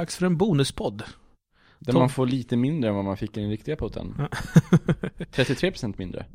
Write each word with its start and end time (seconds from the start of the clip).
Dags 0.00 0.16
för 0.16 0.26
en 0.26 0.36
bonuspodd. 0.36 1.02
Där 1.78 1.92
Tom- 1.92 2.00
man 2.00 2.08
får 2.10 2.26
lite 2.26 2.56
mindre 2.56 2.90
än 2.90 2.96
vad 2.96 3.04
man 3.04 3.16
fick 3.16 3.36
i 3.36 3.40
den 3.40 3.50
riktiga 3.50 3.76
podden. 3.76 4.14
33% 5.32 5.94
mindre. 5.98 6.26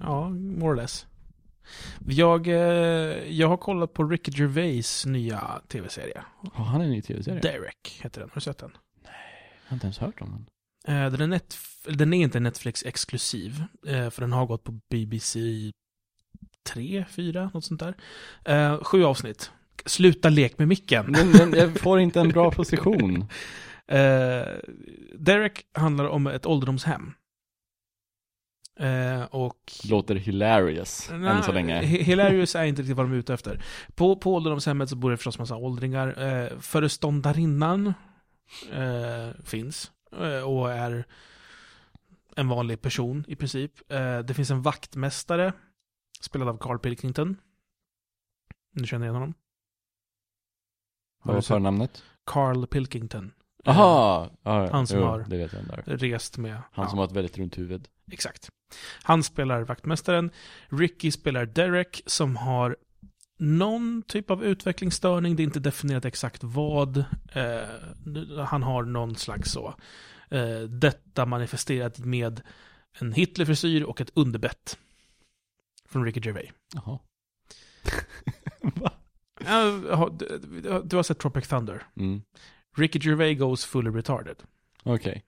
ja, 0.00 0.28
more 0.30 0.72
or 0.72 0.76
less. 0.76 1.06
Jag, 2.06 2.46
eh, 2.48 2.54
jag 3.32 3.48
har 3.48 3.56
kollat 3.56 3.92
på 3.92 4.04
Ricky 4.04 4.32
Gervais 4.34 5.06
nya 5.06 5.60
tv-serie. 5.68 6.22
Har 6.52 6.64
han 6.64 6.80
en 6.80 6.90
ny 6.90 7.02
tv-serie? 7.02 7.40
Derek 7.40 8.00
heter 8.02 8.20
den. 8.20 8.30
Har 8.30 8.34
du 8.34 8.40
sett 8.40 8.58
den? 8.58 8.70
Jag 9.02 9.10
har 9.70 9.74
inte 9.76 9.86
ens 9.86 9.98
hört 9.98 10.20
om 10.20 10.30
den. 10.84 11.04
Eh, 11.04 11.12
den, 11.12 11.20
är 11.20 11.26
net, 11.26 11.56
den 11.86 12.14
är 12.14 12.22
inte 12.22 12.38
Netflix-exklusiv, 12.40 13.64
eh, 13.86 14.10
för 14.10 14.20
den 14.20 14.32
har 14.32 14.46
gått 14.46 14.64
på 14.64 14.80
BBC 14.90 15.40
3, 16.66 17.04
4, 17.10 17.50
något 17.54 17.64
sånt 17.64 17.80
där. 18.44 18.84
Sju 18.84 19.04
avsnitt. 19.04 19.50
Sluta 19.86 20.28
lek 20.28 20.58
med 20.58 20.68
micken. 20.68 21.06
Men, 21.08 21.30
men 21.30 21.52
jag 21.54 21.80
får 21.80 22.00
inte 22.00 22.20
en 22.20 22.28
bra 22.28 22.50
position. 22.50 23.24
Eh, 23.86 24.46
Derek 25.18 25.66
handlar 25.72 26.04
om 26.08 26.26
ett 26.26 26.46
ålderdomshem. 26.46 27.12
Eh, 28.80 29.22
och... 29.22 29.72
Låter 29.90 30.14
hilarious, 30.14 31.10
än 31.10 31.42
så 31.42 31.52
länge. 31.52 31.82
Hi- 31.82 32.02
Hilarious 32.02 32.56
är 32.56 32.64
inte 32.64 32.82
riktigt 32.82 32.96
vad 32.96 33.06
de 33.06 33.12
är 33.12 33.16
ute 33.16 33.34
efter. 33.34 33.64
På, 33.94 34.16
på 34.16 34.34
ålderdomshemmet 34.34 34.88
så 34.88 34.96
bor 34.96 35.10
det 35.10 35.16
förstås 35.16 35.38
massa 35.38 35.56
åldringar. 35.56 36.22
Eh, 36.22 36.58
föreståndarinnan 36.60 37.94
eh, 38.72 39.42
finns 39.44 39.90
och 40.44 40.72
är 40.72 41.04
en 42.36 42.48
vanlig 42.48 42.80
person 42.80 43.24
i 43.28 43.36
princip. 43.36 43.72
Det 44.24 44.34
finns 44.34 44.50
en 44.50 44.62
vaktmästare 44.62 45.52
spelad 46.20 46.48
av 46.48 46.58
Carl 46.58 46.78
Pilkington. 46.78 47.36
Du 48.72 48.86
känner 48.86 49.06
igen 49.06 49.14
honom? 49.14 49.34
Har 51.22 51.32
Vad 51.32 51.34
var 51.34 51.42
förnamnet? 51.42 52.02
Carl 52.26 52.66
Pilkington. 52.66 53.32
Eh, 53.64 53.70
Aha! 53.78 54.30
Ja, 54.42 54.68
han 54.72 54.86
som 54.86 54.98
jo, 54.98 55.04
har- 55.04 55.24
Det 55.28 55.36
vet 55.36 55.52
jag 55.52 55.64
där. 55.64 55.96
Rest 55.96 56.38
med... 56.38 56.52
Han 56.72 56.84
ja. 56.84 56.88
som 56.88 56.98
har 56.98 57.04
ett 57.04 57.12
väldigt 57.12 57.38
runt 57.38 57.58
huvud. 57.58 57.88
Exakt. 58.12 58.48
Han 59.02 59.22
spelar 59.22 59.62
vaktmästaren. 59.62 60.30
Ricky 60.68 61.10
spelar 61.10 61.46
Derek 61.46 62.02
som 62.06 62.36
har 62.36 62.76
någon 63.38 64.02
typ 64.06 64.30
av 64.30 64.44
utvecklingsstörning. 64.44 65.36
Det 65.36 65.42
är 65.42 65.44
inte 65.44 65.60
definierat 65.60 66.04
exakt 66.04 66.44
vad. 66.44 66.96
Eh, 67.32 68.44
han 68.44 68.62
har 68.62 68.82
någon 68.82 69.16
slags 69.16 69.52
så. 69.52 69.74
Eh, 70.30 70.60
detta 70.60 71.26
manifesterat 71.26 71.98
med 71.98 72.40
en 73.00 73.12
Hitlerfrisyr 73.12 73.82
och 73.82 74.00
ett 74.00 74.10
underbett. 74.14 74.78
Från 75.88 76.04
Ricky 76.04 76.20
Gervais. 76.24 76.50
Jaha. 76.74 76.98
du, 80.84 80.96
har 80.96 81.02
sett 81.02 81.18
Tropic 81.18 81.48
Thunder. 81.48 81.82
Mm. 81.96 82.22
Ricky 82.76 82.98
Gervais 82.98 83.38
goes 83.38 83.64
fully 83.64 83.90
retarded. 83.90 84.36
Okej. 84.82 85.22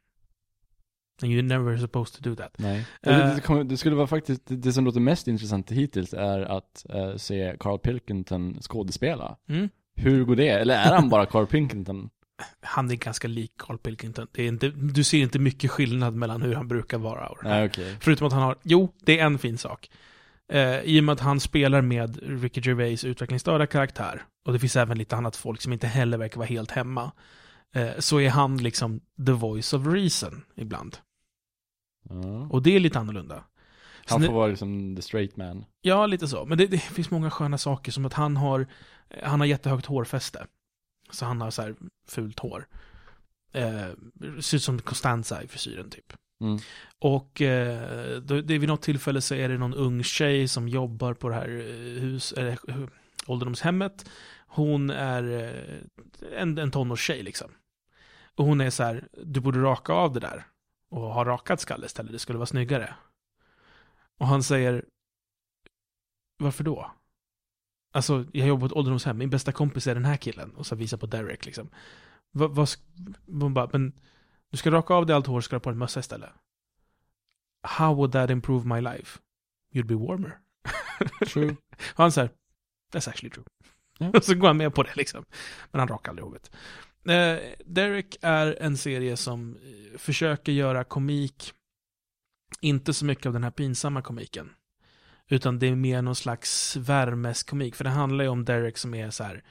And 1.22 1.32
you're 1.32 1.42
never 1.42 1.78
supposed 1.78 2.14
to 2.14 2.30
do 2.30 2.36
that. 2.36 2.58
Nej. 2.58 2.86
Eh. 3.02 3.64
det, 3.64 3.76
skulle 3.76 3.96
vara 3.96 4.06
faktiskt, 4.06 4.42
det, 4.44 4.72
som 4.72 4.84
låter 4.84 5.00
mest 5.00 5.28
intressant 5.28 5.70
hittills 5.70 6.14
är 6.14 6.40
att 6.40 6.86
eh, 6.90 7.16
se 7.16 7.56
Carl 7.60 7.78
Pilkington 7.78 8.60
skådespela. 8.60 9.36
Mm. 9.48 9.68
Hur 9.96 10.24
går 10.24 10.36
det? 10.36 10.48
Eller 10.48 10.74
är 10.74 10.94
han 10.94 11.08
bara 11.08 11.26
Carl 11.26 11.46
Pilkington? 11.46 12.10
Han 12.60 12.90
är 12.90 12.94
ganska 12.94 13.28
lik 13.28 13.52
Carl 13.56 13.78
Pilkington. 13.78 14.26
Det 14.32 14.42
är 14.42 14.48
inte, 14.48 14.68
du 14.68 15.04
ser 15.04 15.18
inte 15.18 15.38
mycket 15.38 15.70
skillnad 15.70 16.14
mellan 16.14 16.42
hur 16.42 16.54
han 16.54 16.68
brukar 16.68 16.98
vara 16.98 17.28
och 17.28 17.38
det 17.42 17.48
här. 17.48 17.56
Nej, 17.56 17.66
okej. 17.66 17.96
Förutom 18.00 18.26
att 18.26 18.32
han 18.32 18.42
har, 18.42 18.56
jo, 18.62 18.92
det 19.04 19.18
är 19.18 19.26
en 19.26 19.38
fin 19.38 19.58
sak. 19.58 19.90
Eh, 20.48 20.80
I 20.80 21.00
och 21.00 21.04
med 21.04 21.12
att 21.12 21.20
han 21.20 21.40
spelar 21.40 21.82
med 21.82 22.18
Ricky 22.42 22.60
Gervais 22.64 23.04
utvecklingsstörda 23.04 23.66
karaktär, 23.66 24.22
och 24.46 24.52
det 24.52 24.58
finns 24.58 24.76
även 24.76 24.98
lite 24.98 25.16
annat 25.16 25.36
folk 25.36 25.60
som 25.60 25.72
inte 25.72 25.86
heller 25.86 26.18
verkar 26.18 26.38
vara 26.38 26.48
helt 26.48 26.70
hemma, 26.70 27.12
eh, 27.74 27.98
så 27.98 28.20
är 28.20 28.30
han 28.30 28.56
liksom 28.56 29.00
the 29.26 29.32
voice 29.32 29.72
of 29.72 29.86
reason 29.86 30.44
ibland. 30.56 30.96
Ja. 32.08 32.48
Och 32.50 32.62
det 32.62 32.76
är 32.76 32.80
lite 32.80 32.98
annorlunda. 32.98 33.44
Han 34.06 34.22
får 34.22 34.32
vara 34.32 34.46
liksom 34.46 34.96
the 34.96 35.02
straight 35.02 35.36
man. 35.36 35.64
Ja, 35.80 36.06
lite 36.06 36.28
så. 36.28 36.44
Men 36.44 36.58
det, 36.58 36.66
det 36.66 36.78
finns 36.78 37.10
många 37.10 37.30
sköna 37.30 37.58
saker, 37.58 37.92
som 37.92 38.04
att 38.04 38.12
han 38.12 38.36
har, 38.36 38.66
han 39.22 39.40
har 39.40 39.46
jättehögt 39.46 39.86
hårfäste. 39.86 40.46
Så 41.10 41.24
han 41.24 41.40
har 41.40 41.50
så 41.50 41.62
här 41.62 41.74
fult 42.08 42.38
hår. 42.38 42.66
Eh, 43.52 43.88
ser 44.40 44.56
ut 44.56 44.62
som 44.62 44.78
Costanza 44.78 45.42
i 45.42 45.48
frisyren 45.48 45.90
typ. 45.90 46.12
Mm. 46.40 46.58
Och 46.98 47.40
eh, 47.42 48.20
då, 48.20 48.40
det 48.40 48.54
är 48.54 48.58
vid 48.58 48.68
något 48.68 48.82
tillfälle 48.82 49.20
så 49.20 49.34
är 49.34 49.48
det 49.48 49.58
någon 49.58 49.74
ung 49.74 50.02
tjej 50.02 50.48
som 50.48 50.68
jobbar 50.68 51.14
på 51.14 51.28
det 51.28 51.34
här 51.34 51.48
eh, 51.48 52.02
hus, 52.02 52.32
eller, 52.32 52.58
eh, 52.68 52.88
ålderdomshemmet. 53.26 54.10
Hon 54.46 54.90
är 54.90 55.22
eh, 55.22 56.40
en, 56.40 56.58
en 56.58 56.70
tonårstjej 56.70 57.22
liksom. 57.22 57.50
Och 58.34 58.44
hon 58.44 58.60
är 58.60 58.70
så 58.70 58.82
här, 58.82 59.08
du 59.22 59.40
borde 59.40 59.62
raka 59.62 59.92
av 59.92 60.12
det 60.12 60.20
där. 60.20 60.46
Och 60.90 61.00
ha 61.00 61.24
rakat 61.24 61.60
skalle 61.60 61.86
istället, 61.86 62.12
det 62.12 62.18
skulle 62.18 62.38
vara 62.38 62.46
snyggare. 62.46 62.94
Och 64.18 64.26
han 64.26 64.42
säger, 64.42 64.84
varför 66.38 66.64
då? 66.64 66.90
Alltså, 67.92 68.26
jag 68.32 68.48
jobbar 68.48 68.60
på 68.60 68.66
ett 68.66 68.72
ålderdomshem, 68.72 69.18
min 69.18 69.30
bästa 69.30 69.52
kompis 69.52 69.86
är 69.86 69.94
den 69.94 70.04
här 70.04 70.16
killen. 70.16 70.50
Och 70.54 70.66
så 70.66 70.76
visar 70.76 70.98
på 70.98 71.06
Derek 71.06 71.46
liksom. 71.46 71.68
Vad, 72.32 72.54
vad, 72.54 72.66
sk- 72.66 73.50
bara, 73.50 73.68
men 73.72 73.92
du 74.54 74.58
ska 74.58 74.70
raka 74.70 74.94
av 74.94 75.06
dig 75.06 75.16
allt 75.16 75.26
hår, 75.26 75.40
ska 75.40 75.56
du 75.56 75.56
ha 75.56 75.60
på 75.60 75.70
en 75.70 75.78
mössa 75.78 76.00
istället. 76.00 76.30
How 77.62 77.94
would 77.94 78.12
that 78.12 78.30
improve 78.30 78.74
my 78.74 78.80
life? 78.80 79.18
You'd 79.72 79.86
be 79.86 79.94
warmer. 79.94 80.38
True. 81.26 81.50
Och 81.50 81.96
han 81.96 82.12
säger, 82.12 82.30
that's 82.92 83.08
actually 83.08 83.30
true. 83.30 83.44
Ja. 83.98 84.10
Och 84.14 84.24
så 84.24 84.34
går 84.34 84.46
han 84.46 84.56
med 84.56 84.74
på 84.74 84.82
det 84.82 84.96
liksom. 84.96 85.24
Men 85.70 85.78
han 85.78 85.88
rakar 85.88 86.10
aldrig 86.10 86.24
håret. 86.24 86.50
Eh, 87.08 87.52
Derek 87.64 88.16
är 88.22 88.56
en 88.60 88.76
serie 88.76 89.16
som 89.16 89.56
eh, 89.56 89.98
försöker 89.98 90.52
göra 90.52 90.84
komik, 90.84 91.52
inte 92.60 92.94
så 92.94 93.04
mycket 93.04 93.26
av 93.26 93.32
den 93.32 93.44
här 93.44 93.50
pinsamma 93.50 94.02
komiken. 94.02 94.50
Utan 95.28 95.58
det 95.58 95.66
är 95.66 95.74
mer 95.74 96.02
någon 96.02 96.16
slags 96.16 96.76
värmeskomik. 96.76 97.74
För 97.74 97.84
det 97.84 97.90
handlar 97.90 98.24
ju 98.24 98.30
om 98.30 98.44
Derek 98.44 98.78
som 98.78 98.94
är 98.94 99.10
så 99.10 99.24
här, 99.24 99.44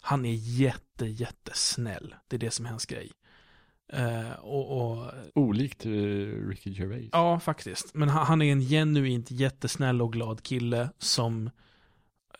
han 0.00 0.24
är 0.24 0.34
jätte, 0.34 1.06
jättesnäll. 1.06 2.14
Det 2.28 2.36
är 2.36 2.40
det 2.40 2.50
som 2.50 2.66
är 2.66 2.70
hans 2.70 2.86
grej. 2.86 3.12
Eh, 3.92 4.32
och, 4.32 4.90
och 4.90 5.12
Olikt 5.34 5.86
eh, 5.86 5.90
Ricky 6.48 6.70
Gervais. 6.70 7.08
Ja, 7.12 7.40
faktiskt. 7.40 7.94
Men 7.94 8.08
han, 8.08 8.26
han 8.26 8.42
är 8.42 8.52
en 8.52 8.60
genuint 8.60 9.30
jättesnäll 9.30 10.02
och 10.02 10.12
glad 10.12 10.42
kille 10.42 10.88
som, 10.98 11.50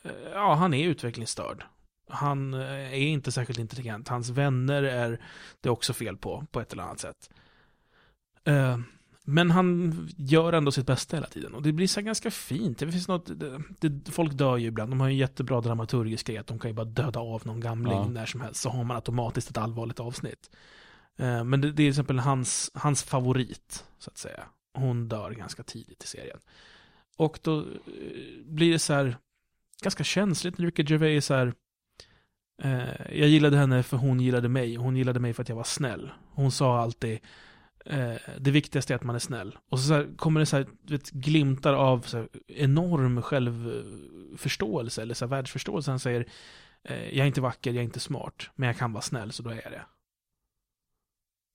eh, 0.02 0.10
ja, 0.32 0.54
han 0.54 0.74
är 0.74 0.88
utvecklingsstörd. 0.88 1.64
Han 2.10 2.54
är 2.54 2.94
inte 2.94 3.32
särskilt 3.32 3.58
intelligent. 3.58 4.08
Hans 4.08 4.30
vänner 4.30 4.82
är 4.82 5.20
det 5.60 5.70
också 5.70 5.92
fel 5.92 6.16
på, 6.16 6.46
på 6.50 6.60
ett 6.60 6.72
eller 6.72 6.82
annat 6.82 7.00
sätt. 7.00 7.30
Men 9.30 9.50
han 9.50 9.94
gör 10.16 10.52
ändå 10.52 10.72
sitt 10.72 10.86
bästa 10.86 11.16
hela 11.16 11.26
tiden. 11.26 11.54
Och 11.54 11.62
det 11.62 11.72
blir 11.72 11.86
så 11.86 12.00
ganska 12.00 12.30
fint. 12.30 12.78
Det 12.78 12.92
finns 12.92 13.08
något, 13.08 13.26
det, 13.40 13.62
det, 13.80 14.10
folk 14.10 14.32
dör 14.32 14.56
ju 14.56 14.66
ibland. 14.66 14.90
De 14.92 15.00
har 15.00 15.08
ju 15.08 15.12
en 15.12 15.18
jättebra 15.18 15.60
dramaturgisk 15.60 16.26
grej. 16.26 16.38
Att 16.38 16.46
de 16.46 16.58
kan 16.58 16.70
ju 16.70 16.74
bara 16.74 16.84
döda 16.84 17.20
av 17.20 17.42
någon 17.46 17.60
gamling 17.60 17.92
Ja. 17.92 18.08
när 18.08 18.26
som 18.26 18.40
helst. 18.40 18.60
Så 18.60 18.70
har 18.70 18.84
man 18.84 18.96
automatiskt 18.96 19.50
ett 19.50 19.56
allvarligt 19.58 20.00
avsnitt. 20.00 20.50
Eh, 21.18 21.44
men 21.44 21.60
det, 21.60 21.66
det 21.66 21.72
är 21.72 21.74
till 21.74 21.88
exempel 21.88 22.18
hans, 22.18 22.70
hans 22.74 23.02
favorit, 23.02 23.84
så 23.98 24.10
att 24.10 24.18
säga. 24.18 24.44
Hon 24.74 25.08
dör 25.08 25.30
ganska 25.30 25.62
tidigt 25.62 26.04
i 26.04 26.06
serien. 26.06 26.38
Och 27.16 27.38
då 27.42 27.58
eh, 27.60 27.64
blir 28.44 28.72
det 28.72 28.78
så 28.78 28.94
här 28.94 29.16
ganska 29.82 30.04
känsligt 30.04 30.58
när 30.58 30.66
Ricky 30.66 30.82
Gervais 30.82 31.16
är 31.16 31.20
så 31.20 31.34
här. 31.34 31.52
Eh, 32.62 33.18
jag 33.18 33.28
gillade 33.28 33.56
henne 33.56 33.82
för 33.82 33.96
hon 33.96 34.20
gillade 34.20 34.48
mig. 34.48 34.74
Hon 34.74 34.96
gillade 34.96 35.20
mig 35.20 35.32
för 35.34 35.42
att 35.42 35.48
jag 35.48 35.56
var 35.56 35.64
snäll. 35.64 36.10
Hon 36.30 36.52
sa 36.52 36.80
alltid 36.80 37.18
eh, 37.84 38.14
det 38.38 38.50
viktigaste 38.50 38.92
är 38.92 38.96
att 38.96 39.04
man 39.04 39.14
är 39.14 39.18
snäll. 39.18 39.58
Och 39.68 39.78
så, 39.78 39.88
så 39.88 39.94
här, 39.94 40.16
kommer 40.16 40.40
det 40.40 40.46
så 40.46 40.56
här, 40.56 40.66
vet, 40.82 41.10
glimtar 41.10 41.74
av 41.74 42.00
så 42.00 42.16
här, 42.16 42.28
enorm 42.46 43.22
självförståelse 43.22 45.02
eller 45.02 45.14
så 45.14 45.24
här, 45.24 45.30
världsförståelse. 45.30 45.90
Han 45.90 46.00
säger 46.00 46.26
eh, 46.84 47.08
jag 47.08 47.22
är 47.22 47.26
inte 47.26 47.40
vacker, 47.40 47.70
jag 47.70 47.80
är 47.80 47.84
inte 47.84 48.00
smart, 48.00 48.50
men 48.54 48.66
jag 48.66 48.76
kan 48.76 48.92
vara 48.92 49.02
snäll 49.02 49.32
så 49.32 49.42
då 49.42 49.50
är 49.50 49.60
jag 49.64 49.72
det. 49.72 49.82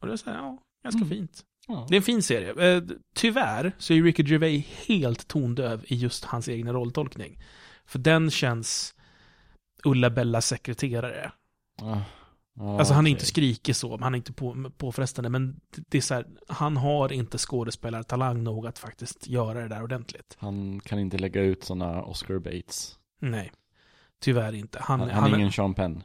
Och 0.04 0.08
det 0.08 0.14
är 0.14 0.18
så 0.18 0.30
här, 0.30 0.38
ja, 0.38 0.58
ganska 0.84 0.98
Mm. 1.06 1.10
fint. 1.10 1.42
Ja. 1.68 1.86
Det 1.90 1.96
är 1.96 1.98
en 1.98 2.04
fin 2.04 2.24
serie. 2.24 2.76
Eh, 2.78 2.84
tyvärr 3.16 3.72
så 3.78 3.94
är 3.94 4.04
Ricky 4.04 4.24
Gervais 4.24 4.66
helt 4.88 5.28
tondöv 5.28 5.84
i 5.88 5.96
just 5.96 6.26
hans 6.26 6.50
egna 6.50 6.74
rolltolkning. 6.74 7.40
För 7.86 8.00
den 8.00 8.32
känns 8.32 8.96
Ulla-Bellas 9.84 10.48
sekreterare. 10.48 11.32
Ah, 11.82 11.98
ah, 12.60 12.78
alltså 12.78 12.94
han 12.94 13.04
är 13.06 13.08
okej. 13.08 13.12
inte 13.12 13.26
skrikig 13.26 13.76
så, 13.76 13.98
han 13.98 14.14
är 14.14 14.18
inte 14.18 14.34
på, 14.34 14.72
påfrestande, 14.78 15.30
men 15.30 15.60
det- 15.90 15.98
är 15.98 16.02
så 16.02 16.14
här, 16.14 16.26
han 16.48 16.78
har 16.78 17.14
inte 17.14 17.38
skådespelartalang 17.38 18.44
nog 18.44 18.68
att 18.68 18.80
faktiskt 18.80 19.28
göra 19.28 19.62
det 19.62 19.68
där 19.68 19.84
ordentligt. 19.84 20.38
Han 20.40 20.80
kan 20.80 21.00
inte 21.00 21.18
lägga 21.18 21.42
ut 21.42 21.64
sådana 21.64 22.04
Oscar 22.04 22.40
baits. 22.40 23.00
Nej, 23.22 23.52
tyvärr 24.22 24.54
inte. 24.56 24.80
Han, 24.82 25.00
Han, 25.00 25.10
han, 25.10 25.24
han 25.24 25.34
är 25.34 25.38
ingen 25.38 25.52
Sean 25.52 25.74
Penn. 25.74 26.04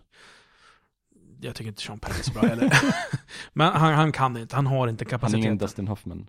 Jag 1.41 1.55
tycker 1.55 1.69
inte 1.69 1.83
Sean 1.83 1.99
Penn 1.99 2.15
är 2.19 2.23
så 2.23 2.33
bra 2.33 2.43
heller. 2.43 2.73
men 3.53 3.73
han, 3.73 3.95
han 3.95 4.13
kan 4.13 4.37
inte, 4.37 4.57
han 4.57 4.67
har 4.67 4.89
inte 4.89 5.05
Han 5.05 5.09
är 5.09 5.11
kapaciteten. 5.11 5.45
ingen 5.45 5.59
Dustin 5.59 5.89
Hoffman. 5.89 6.29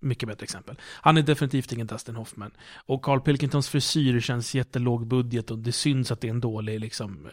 Mycket 0.00 0.28
bättre 0.28 0.44
exempel. 0.44 0.80
Han 0.82 1.16
är 1.16 1.22
definitivt 1.22 1.72
ingen 1.72 1.86
Dustin 1.86 2.16
Hoffman. 2.16 2.50
Och 2.86 3.02
Carl 3.02 3.20
Pilkingtons 3.20 3.68
frisyr 3.68 4.20
känns 4.20 4.54
jättelåg 4.54 5.06
budget 5.06 5.50
och 5.50 5.58
det 5.58 5.72
syns 5.72 6.10
att 6.10 6.20
det 6.20 6.28
är 6.28 6.30
en 6.30 6.40
dålig, 6.40 6.80
liksom, 6.80 7.26
eh, 7.26 7.32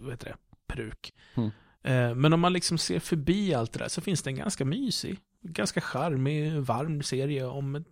vad 0.00 0.10
heter 0.10 0.26
det, 0.26 0.36
peruk. 0.66 1.12
Mm. 1.34 1.50
Eh, 1.82 2.14
men 2.14 2.32
om 2.32 2.40
man 2.40 2.52
liksom 2.52 2.78
ser 2.78 3.00
förbi 3.00 3.54
allt 3.54 3.72
det 3.72 3.78
där 3.78 3.88
så 3.88 4.00
finns 4.00 4.22
det 4.22 4.30
en 4.30 4.36
ganska 4.36 4.64
mysig, 4.64 5.18
ganska 5.42 5.80
charmig, 5.80 6.52
varm 6.52 7.02
serie 7.02 7.44
om 7.44 7.84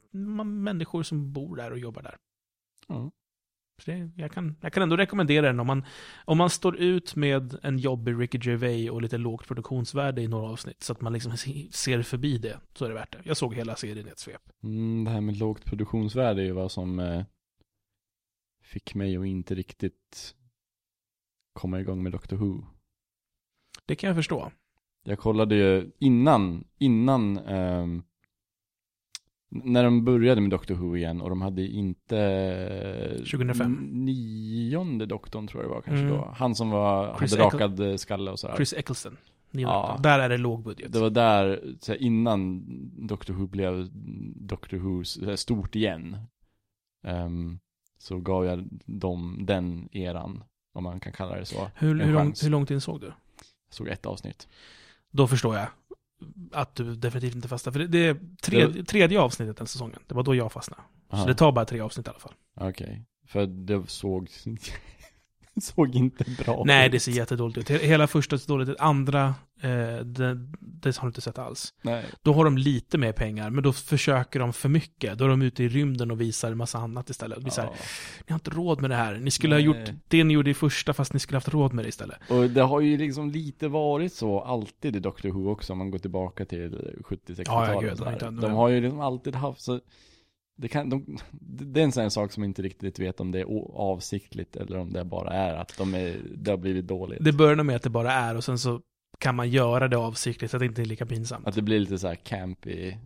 människor 0.65 1.03
som 1.03 1.33
bor 1.33 1.57
där 1.57 1.71
och 1.71 1.79
jobbar 1.79 2.03
där. 2.03 2.17
Ja. 2.89 3.11
Det, 3.85 4.11
jag, 4.17 4.33
kan, 4.33 4.57
jag 4.61 4.73
kan 4.73 4.83
ändå 4.83 4.97
rekommendera 4.97 5.47
den 5.47 5.61
om 5.61 5.67
man, 5.67 5.85
om 6.25 6.39
man 6.39 6.51
står 6.51 6.77
ut 6.77 7.17
med 7.17 7.59
en 7.63 7.79
jobbig 7.79 8.21
Ricky 8.21 8.39
Gervais 8.43 8.91
och 8.91 9.03
lite 9.03 9.19
lågt 9.19 9.47
produktionsvärde 9.47 10.23
i 10.23 10.29
några 10.29 10.49
avsnitt 10.51 10.83
så 10.83 10.93
att 10.93 11.01
man 11.01 11.13
liksom 11.13 11.37
se- 11.37 11.69
ser 11.73 12.03
förbi 12.03 12.39
det, 12.39 12.61
så 12.75 12.85
är 12.85 12.89
det 12.89 12.95
värt 12.95 13.13
det. 13.13 13.21
Jag 13.25 13.37
såg 13.37 13.55
hela 13.55 13.77
serien 13.77 14.07
i 14.07 14.11
ett 14.11 14.19
svep. 14.19 14.43
Mm, 14.63 15.05
det 15.05 15.11
här 15.11 15.21
med 15.21 15.37
lågt 15.37 15.65
produktionsvärde 15.65 16.43
är 16.43 16.47
ju 16.47 16.53
vad 16.53 16.73
som 16.73 16.99
eh, 16.99 17.25
fick 18.63 18.95
mig 18.95 19.17
att 19.17 19.27
inte 19.27 19.55
riktigt 19.55 20.35
komma 21.53 21.81
igång 21.81 22.03
med 22.03 22.13
Doctor 22.13 22.37
Who. 22.37 22.65
Det 23.87 23.95
kan 23.97 24.09
jag 24.09 24.17
förstå. 24.17 24.53
Jag 25.05 25.19
kollade 25.19 25.55
ju 25.55 25.91
innan, 25.99 26.65
innan 26.79 27.39
ehm, 27.39 28.03
när 29.49 29.85
de 29.85 30.05
började 30.05 30.41
med 30.41 30.51
Doctor 30.51 30.75
Who 30.75 30.97
igen 30.97 31.21
och 31.21 31.29
de 31.29 31.43
hade 31.43 31.63
inte 31.67 33.17
2005. 33.31 33.89
Nionde 33.93 35.07
doktorn 35.07 35.47
tror 35.47 35.63
jag 35.63 35.71
det 35.71 35.75
var 35.75 35.83
kanske 35.83 36.01
Mm. 36.07 36.17
då. 36.17 36.35
Han 36.37 36.55
som 36.55 36.71
var, 36.71 37.19
Chris 37.19 37.31
hade 37.37 37.43
Eccl- 37.45 37.53
rakad 37.53 37.81
eh, 37.81 37.97
skalle 37.97 38.31
och 38.31 38.39
sådär. 38.39 38.57
Chris 38.57 38.73
Eccleston. 38.73 39.17
Ja. 39.51 39.99
Där 40.03 40.19
är 40.19 40.29
det 40.29 40.37
låg 40.37 40.63
budget. 40.63 40.93
Det 40.93 40.99
var 40.99 41.11
där, 41.11 41.75
så 41.81 41.93
här, 41.93 42.03
innan 42.03 42.65
Doctor 43.07 43.35
Who 43.35 43.47
blev 43.47 43.89
Doctor 44.37 44.77
Who 44.77 45.03
här, 45.27 45.37
stort 45.37 45.75
igen. 45.77 46.17
ehm, 47.07 47.59
så 47.99 48.19
gav 48.21 48.45
jag 48.45 48.69
dem 48.85 49.39
den 49.47 49.89
eran, 49.93 50.45
om 50.73 50.85
man 50.85 51.01
kan 51.01 51.13
kalla 51.13 51.37
det 51.37 51.45
så. 51.45 51.71
hur, 51.75 52.01
hur, 52.01 52.13
lång, 52.13 52.33
hur 52.43 52.51
långt 52.51 52.71
in 52.71 52.81
såg 52.81 53.01
du? 53.01 53.07
Jag 53.07 53.15
såg 53.75 53.89
ett 53.89 54.07
avsnitt. 54.07 54.49
Då 55.11 55.27
förstår 55.27 55.57
jag 55.57 55.67
att 56.53 56.75
du 56.75 56.95
definitivt 56.95 57.35
inte 57.35 57.49
fastnar. 57.49 57.73
För 57.73 57.81
det, 57.81 57.87
det 57.87 58.07
är 58.07 58.19
tredje, 58.43 58.85
tredje 58.85 59.21
avsnittet 59.21 59.57
den 59.57 59.67
säsongen. 59.67 60.01
Det 60.07 60.15
var 60.15 60.23
då 60.23 60.35
jag 60.35 60.53
fastnade. 60.53 60.83
Aha. 61.11 61.23
Så 61.23 61.29
det 61.29 61.35
tar 61.35 61.53
bara 61.53 61.65
tre 61.65 61.81
avsnitt 61.81 62.07
i 62.07 62.11
alla 62.11 62.19
fall. 62.19 62.35
Okej, 62.61 63.05
för 63.27 63.47
det 63.47 63.91
såg, 63.91 64.29
såg 65.61 65.95
inte 65.95 66.25
bra 66.45 66.63
Nej, 66.67 66.87
ut. 66.87 66.93
det 66.93 67.01
ser 67.01 67.13
jättedåligt 67.13 67.71
ut. 67.71 67.81
Hela 67.81 68.07
första 68.07 68.39
ser 68.39 68.49
dåligt 68.49 68.69
ut. 68.69 68.77
Andra, 68.81 69.35
eh, 69.61 69.97
det, 70.05 70.35
det 70.61 70.97
har 70.97 71.03
du 71.03 71.09
inte 71.09 71.21
sett 71.21 71.39
alls. 71.39 71.75
Nej. 71.83 72.05
Då 72.23 72.33
har 72.33 72.45
de 72.45 72.59
lite 72.59 72.99
mer 72.99 73.13
pengar, 73.13 73.51
men 73.51 73.65
då 73.65 73.73
försöker 73.73 74.41
de 74.41 74.53
för 74.53 74.69
mycket. 74.69 75.19
Då 75.19 75.25
är 75.25 75.29
de 75.29 75.43
ute 75.43 75.65
i 75.65 75.69
rymden 75.69 76.11
och 76.11 76.21
visar 76.21 76.53
en 76.53 76.59
massa 76.59 76.79
annat 76.79 77.11
istället. 77.11 77.39
Blir 77.41 77.51
så 77.51 77.61
här, 77.61 77.69
Ja. 77.69 77.77
ni 78.27 78.33
har 78.33 78.35
inte 78.37 78.51
råd 78.51 78.81
med 78.81 78.91
det 78.91 78.97
här. 78.97 79.15
Ni 79.15 79.31
skulle 79.31 79.55
Nej. 79.57 79.67
ha 79.67 79.75
gjort 79.77 79.91
det 80.09 80.25
ni 80.25 80.35
gjorde 80.35 80.51
i 80.51 80.55
första, 80.55 80.93
fast 80.93 81.13
ni 81.13 81.19
skulle 81.21 81.37
haft 81.37 81.49
råd 81.49 81.73
med 81.73 81.85
det 81.85 81.89
istället. 81.89 82.19
Och 82.31 82.51
det 82.51 82.63
har 82.63 82.81
ju 82.81 82.97
liksom 82.97 83.31
lite 83.31 83.69
varit 83.69 84.13
så 84.13 84.41
alltid 84.41 84.97
i 84.97 85.01
Doctor 85.01 85.29
Who 85.31 85.51
också 85.51 85.73
om 85.73 85.79
man 85.79 85.91
går 85.91 85.99
tillbaka 85.99 86.45
till 86.45 86.95
70-60-talet. 87.05 87.47
Ja, 87.47 87.83
ja, 87.83 88.31
gud, 88.31 88.41
de 88.41 88.53
har 88.53 88.69
ju 88.69 88.81
liksom 88.81 89.01
alltid 89.01 89.35
haft 89.35 89.61
så 89.61 89.81
det, 90.57 90.69
kan, 90.69 90.91
de, 90.91 91.19
det 91.41 91.81
är 91.81 91.85
en 91.85 91.93
sån 91.93 92.03
här 92.03 92.11
sak 92.11 92.33
som 92.33 92.45
inte 92.45 92.63
riktigt 92.63 92.99
vet 92.99 93.21
om 93.21 93.33
det 93.33 93.41
är 93.41 93.47
avsiktligt 93.75 94.57
eller 94.57 94.79
om 94.79 94.93
det 94.93 95.05
bara 95.05 95.33
är 95.33 95.55
att 95.55 95.79
de 95.79 95.95
är, 95.95 96.21
det 96.37 96.51
har 96.51 96.59
blivit 96.59 96.87
dåligt. 96.87 97.25
Det 97.25 97.33
börjar 97.33 97.57
nog 97.57 97.67
med 97.67 97.77
att 97.77 97.83
det 97.83 97.91
bara 97.91 98.13
är 98.13 98.37
och 98.37 98.45
sen 98.45 98.59
så 98.59 98.81
kan 99.19 99.35
man 99.35 99.51
göra 99.51 99.89
det 99.89 99.97
avsiktligt 99.97 100.51
så 100.51 100.57
att 100.57 100.61
det 100.61 100.67
inte 100.67 100.83
är 100.83 100.87
lika 100.87 101.07
pinsamt. 101.07 101.47
Att 101.47 101.55
det 101.55 101.63
blir 101.63 101.81
lite 101.81 101.99
så 101.99 102.09
här 102.09 102.15
campy, 102.15 102.89
eh, 102.89 102.97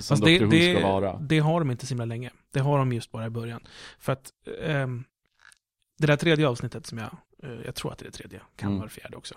som 0.00 0.16
Fast 0.16 0.22
Who 0.22 0.50
ska 0.50 0.80
vara. 0.88 1.18
det 1.20 1.38
har 1.38 1.60
de 1.60 1.70
inte 1.70 1.86
så 1.86 1.90
himla 1.90 2.04
länge. 2.04 2.30
Det 2.52 2.60
har 2.60 2.78
de 2.78 2.92
just 2.92 3.10
bara 3.12 3.26
i 3.26 3.30
början. 3.30 3.60
För 3.98 4.12
att 4.12 4.30
ehm, 4.62 5.04
det 5.98 6.06
där 6.06 6.16
tredje 6.16 6.48
avsnittet 6.48 6.86
som 6.86 6.98
jag, 6.98 7.10
eh, 7.42 7.58
jag 7.64 7.74
tror 7.74 7.92
att 7.92 7.98
det 7.98 8.02
är 8.02 8.10
det 8.10 8.16
tredje, 8.16 8.40
kan 8.56 8.66
Mm. 8.68 8.78
vara 8.78 8.88
det 8.88 8.94
fjärde 8.94 9.16
också. 9.16 9.34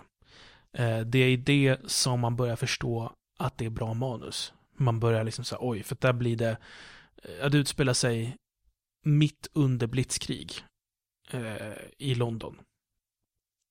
Eh, 0.72 0.98
det 1.00 1.18
är 1.18 1.28
i 1.28 1.36
det 1.36 1.76
som 1.86 2.20
man 2.20 2.36
börjar 2.36 2.56
förstå 2.56 3.12
att 3.38 3.58
det 3.58 3.64
är 3.64 3.70
bra 3.70 3.94
manus. 3.94 4.52
Man 4.76 5.00
börjar 5.00 5.24
liksom 5.24 5.44
säga 5.44 5.58
oj, 5.62 5.82
för 5.82 5.96
där 6.00 6.12
blir 6.12 6.36
det, 6.36 6.50
eh, 6.50 6.56
att 7.40 7.52
det 7.52 7.58
utspelar 7.58 7.92
sig 7.92 8.36
mitt 9.02 9.48
under 9.52 9.86
blitzkrig 9.86 10.52
eh, 11.30 11.78
i 11.98 12.14
London. 12.14 12.60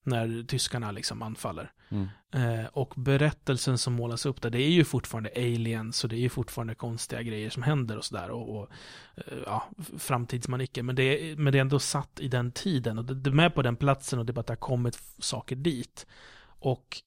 När 0.05 0.43
tyskarna 0.43 0.91
liksom 0.91 1.21
anfaller. 1.21 1.71
Mm. 1.89 2.07
Eh, 2.31 2.65
och 2.65 2.93
berättelsen 2.97 3.77
som 3.77 3.93
målas 3.93 4.25
upp 4.25 4.41
där, 4.41 4.49
det 4.49 4.61
är 4.61 4.69
ju 4.69 4.83
fortfarande 4.83 5.29
aliens 5.35 6.03
och 6.03 6.09
det 6.09 6.15
är 6.15 6.19
ju 6.19 6.29
fortfarande 6.29 6.75
konstiga 6.75 7.21
grejer 7.21 7.49
som 7.49 7.63
händer 7.63 7.97
och 7.97 8.05
sådär. 8.05 8.29
Och, 8.29 8.57
och 8.57 8.69
eh, 9.15 9.37
ja, 9.45 9.69
framtidsmanicker. 9.97 10.83
Men 10.83 10.95
det, 10.95 11.39
men 11.39 11.53
det 11.53 11.59
är 11.59 11.61
ändå 11.61 11.79
satt 11.79 12.19
i 12.19 12.27
den 12.27 12.51
tiden 12.51 12.97
och 12.97 13.05
det, 13.05 13.15
det 13.15 13.29
är 13.29 13.33
med 13.33 13.55
på 13.55 13.61
den 13.61 13.75
platsen 13.75 14.19
och 14.19 14.25
det 14.25 14.31
är 14.31 14.33
bara 14.33 14.41
att 14.41 14.47
det 14.47 14.53
har 14.53 14.57
kommit 14.57 14.99
saker 15.19 15.55
dit. 15.55 16.07
Och 16.45 17.01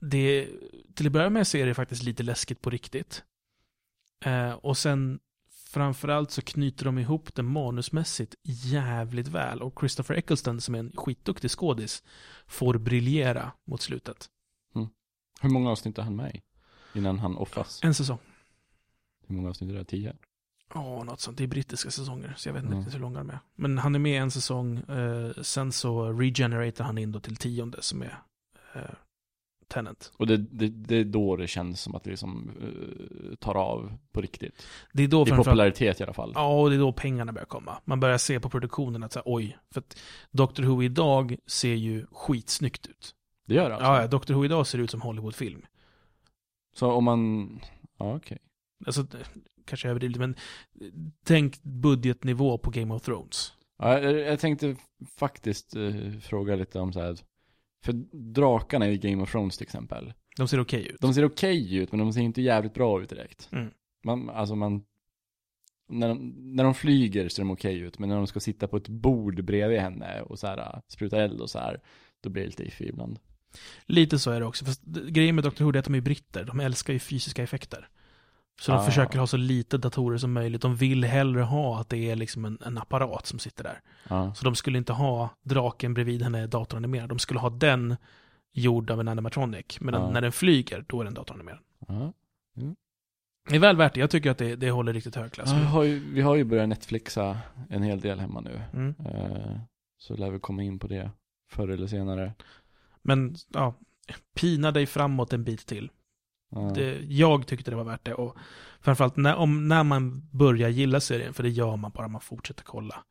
det, 0.00 0.48
till 0.94 1.06
att 1.06 1.12
börja 1.12 1.30
med 1.30 1.46
så 1.46 1.56
är 1.56 1.66
det 1.66 1.74
faktiskt 1.74 2.02
lite 2.02 2.22
läskigt 2.22 2.60
på 2.60 2.70
riktigt. 2.70 3.24
Eh, 4.24 4.52
och 4.52 4.78
sen 4.78 5.20
framförallt 5.68 6.30
så 6.30 6.42
knyter 6.42 6.84
de 6.84 6.98
ihop 6.98 7.34
det 7.34 7.42
manusmässigt 7.42 8.34
jävligt 8.42 9.28
väl. 9.28 9.62
Och 9.62 9.74
Christopher 9.80 10.14
Eccleston 10.14 10.60
som 10.60 10.74
är 10.74 10.78
en 10.78 10.92
skitduktig 10.96 11.50
skådis 11.50 12.02
får 12.46 12.78
briljera 12.78 13.52
mot 13.64 13.82
slutet. 13.82 14.28
Hur 15.40 15.48
många 15.50 15.70
avsnitt 15.70 15.98
är 15.98 16.02
han 16.02 16.16
med 16.16 16.34
i? 16.34 16.42
Innan 16.98 17.18
han 17.18 17.36
offras? 17.36 17.80
En 17.82 17.94
säsong. 17.94 18.18
Hur 19.26 19.36
många 19.36 19.48
avsnitt 19.48 19.70
är 19.70 19.74
det? 19.74 19.84
Tio? 19.84 20.16
Ja, 20.74 21.04
något 21.04 21.20
sånt. 21.20 21.38
Det 21.38 21.44
är 21.44 21.48
brittiska 21.48 21.90
säsonger, 21.90 22.34
så 22.36 22.48
jag 22.48 22.54
vet 22.54 22.62
inte 22.62 22.76
Mm. 22.76 22.90
hur 22.90 22.98
långa 23.00 23.18
de 23.18 23.30
är. 23.30 23.38
Men 23.54 23.78
han 23.78 23.94
är 23.94 23.98
med 23.98 24.22
en 24.22 24.30
säsong, 24.30 24.78
eh, 24.78 25.32
sen 25.42 25.72
så 25.72 26.12
regenerator 26.12 26.84
han 26.84 26.98
in 26.98 27.12
då 27.12 27.20
till 27.20 27.36
tionde 27.36 27.82
som 27.82 28.02
är 28.02 28.18
eh, 28.74 28.82
Tenant. 29.68 30.12
Och 30.16 30.26
det, 30.26 30.36
det, 30.36 30.68
det 30.68 30.96
är 30.96 31.04
då 31.04 31.36
det 31.36 31.46
känns 31.46 31.80
som 31.80 31.94
att 31.94 32.04
det 32.04 32.10
liksom 32.10 32.50
eh, 32.62 33.34
tar 33.36 33.54
av 33.54 33.98
på 34.12 34.20
riktigt. 34.20 34.66
Det 34.92 35.02
är 35.02 35.08
då 35.08 35.26
I 35.28 35.30
popularitet 35.30 36.00
i 36.00 36.02
alla 36.02 36.12
fall. 36.12 36.32
ja, 36.34 36.60
och 36.60 36.70
det 36.70 36.76
är 36.76 36.80
då 36.80 36.92
pengarna 36.92 37.32
börjar 37.32 37.46
komma. 37.46 37.78
Man 37.84 38.00
börjar 38.00 38.18
se 38.18 38.40
på 38.40 38.48
produktionen 38.50 39.02
att 39.02 39.12
säga 39.12 39.22
oj, 39.26 39.58
för 39.74 39.80
att 39.80 39.98
Doctor 40.30 40.62
Who 40.62 40.82
idag 40.82 41.36
ser 41.46 41.74
ju 41.74 42.06
skitsnyggt 42.12 42.86
ut. 42.86 43.14
Det 43.46 43.54
gör 43.54 43.68
det 43.68 43.74
alltså? 43.76 43.90
Ja, 44.02 44.06
Doctor 44.06 44.34
Who 44.34 44.44
idag 44.44 44.66
ser 44.66 44.78
ut 44.78 44.90
som 44.90 45.00
Hollywoodfilm. 45.00 45.66
Så 46.76 46.92
om 46.92 47.04
man, 47.04 47.50
ja 47.98 48.16
okej. 48.16 48.38
Alltså, 48.86 49.02
det- 49.02 49.18
kanske 49.64 49.88
överdrivet, 49.88 50.16
men 50.18 50.34
tänk 51.24 51.62
budgetnivå 51.62 52.58
på 52.58 52.70
Game 52.70 52.94
of 52.94 53.02
Thrones. 53.02 53.52
Ja, 53.78 53.98
jag, 54.00 54.18
jag 54.18 54.40
tänkte 54.40 54.76
faktiskt 55.18 55.76
eh, 55.76 55.92
fråga 56.22 56.56
lite 56.56 56.78
om 56.80 56.92
så 56.92 57.00
här. 57.00 57.16
För 57.84 57.92
drakarna 58.32 58.88
i 58.88 58.98
Game 58.98 59.22
of 59.22 59.32
Thrones 59.32 59.56
till 59.56 59.64
exempel. 59.64 60.12
De 60.36 60.48
ser 60.48 60.60
okej 60.60 60.88
ut. 60.88 61.00
De 61.00 61.14
ser 61.14 61.24
okej 61.24 61.76
ut, 61.76 61.92
men 61.92 61.98
de 61.98 62.12
ser 62.12 62.20
inte 62.20 62.42
jävligt 62.42 62.74
bra 62.74 63.02
ut 63.02 63.08
direkt. 63.08 63.48
Mm. 63.52 63.70
Man, 64.04 64.30
alltså 64.30 64.54
man, 64.54 64.84
när 65.88 66.08
de, 66.08 66.34
när 66.56 66.64
de 66.64 66.74
flyger 66.74 67.28
ser 67.28 67.42
de 67.42 67.50
okej 67.50 67.78
ut, 67.78 67.98
men 67.98 68.08
när 68.08 68.16
de 68.16 68.26
ska 68.26 68.40
sitta 68.40 68.68
på 68.68 68.76
ett 68.76 68.88
bord 68.88 69.44
bredvid 69.44 69.80
henne 69.80 70.22
och 70.22 70.38
så 70.38 70.46
här, 70.46 70.58
äh, 70.58 70.80
spruta 70.88 71.22
eld 71.22 71.40
och 71.40 71.50
så 71.50 71.58
här, 71.58 71.80
då 72.20 72.30
blir 72.30 72.42
det 72.42 72.48
lite 72.48 72.64
iffy 72.64 72.84
ibland. 72.84 73.18
Lite 73.86 74.18
så 74.18 74.30
är 74.30 74.40
det 74.40 74.46
också. 74.46 74.64
Fast 74.64 74.84
grejen 74.84 75.34
med 75.34 75.44
Dr. 75.44 75.64
Who 75.64 75.70
är 75.70 75.76
att 75.76 75.84
de 75.84 75.94
är 75.94 76.00
britter. 76.00 76.44
De 76.44 76.60
älskar 76.60 76.92
ju 76.92 76.98
fysiska 76.98 77.42
effekter. 77.42 77.88
Så 78.60 78.72
de 78.72 78.78
Ah. 78.80 78.84
försöker 78.84 79.18
ha 79.18 79.26
så 79.26 79.36
lite 79.36 79.78
datorer 79.78 80.18
som 80.18 80.32
möjligt. 80.32 80.62
De 80.62 80.76
vill 80.76 81.04
hellre 81.04 81.40
ha 81.42 81.80
att 81.80 81.88
det 81.88 82.10
är 82.10 82.16
liksom 82.16 82.44
en, 82.44 82.58
en 82.66 82.78
apparat 82.78 83.26
som 83.26 83.38
sitter 83.38 83.64
där. 83.64 83.80
Ja. 84.08 84.34
Så 84.34 84.44
de 84.44 84.54
skulle 84.54 84.78
inte 84.78 84.92
ha 84.92 85.30
draken 85.42 85.94
bredvid 85.94 86.22
henne 86.22 86.46
datoranimerad. 86.46 87.08
De 87.08 87.18
skulle 87.18 87.40
ha 87.40 87.50
den 87.50 87.96
gjord 88.52 88.90
av 88.90 89.00
en 89.00 89.08
animatronic. 89.08 89.80
Men 89.80 89.94
Ja. 89.94 90.10
när 90.10 90.20
den 90.20 90.32
flyger, 90.32 90.84
då 90.88 91.00
är 91.00 91.04
den 91.04 91.14
datoranimerad. 91.14 91.58
Ja. 91.88 92.12
Det 93.48 93.56
är 93.56 93.60
väl 93.60 93.76
värt 93.76 93.94
det. 93.94 94.00
Jag 94.00 94.10
tycker 94.10 94.30
att 94.30 94.38
det, 94.38 94.56
det 94.56 94.70
håller 94.70 94.92
riktigt 94.92 95.14
hög 95.16 95.32
klass. 95.32 95.52
Vi, 95.52 95.64
har 95.64 95.82
ju, 95.84 95.98
vi 96.12 96.20
har 96.20 96.36
ju 96.36 96.44
börjat 96.44 96.68
Netflixa 96.68 97.38
en 97.70 97.82
hel 97.82 98.00
del 98.00 98.20
hemma 98.20 98.40
nu. 98.40 98.60
Mm. 98.72 98.94
Eh, 99.06 99.58
så 99.98 100.16
lär 100.16 100.30
vi 100.30 100.38
komma 100.40 100.62
in 100.62 100.78
på 100.78 100.86
det 100.86 101.10
förr 101.50 101.68
eller 101.68 101.86
senare. 101.86 102.32
Men 103.02 103.36
ja, 103.48 103.74
pina 104.36 104.70
dig 104.70 104.86
framåt 104.86 105.32
en 105.32 105.44
bit 105.44 105.66
till. 105.66 105.90
Det, 106.74 107.00
jag 107.08 107.46
tyckte 107.46 107.70
det 107.70 107.76
var 107.76 107.84
värt 107.84 108.04
det. 108.04 108.14
Och 108.14 108.36
framförallt 108.80 109.16
när, 109.16 109.36
om, 109.36 109.68
när 109.68 109.82
man 109.82 110.28
börjar 110.30 110.68
gilla 110.68 111.00
serien, 111.00 111.34
för 111.34 111.42
det 111.42 111.48
gör 111.48 111.76
man 111.76 111.90
bara 111.90 112.08
man 112.08 112.20
fortsätter 112.20 112.62
kolla. 112.64 113.04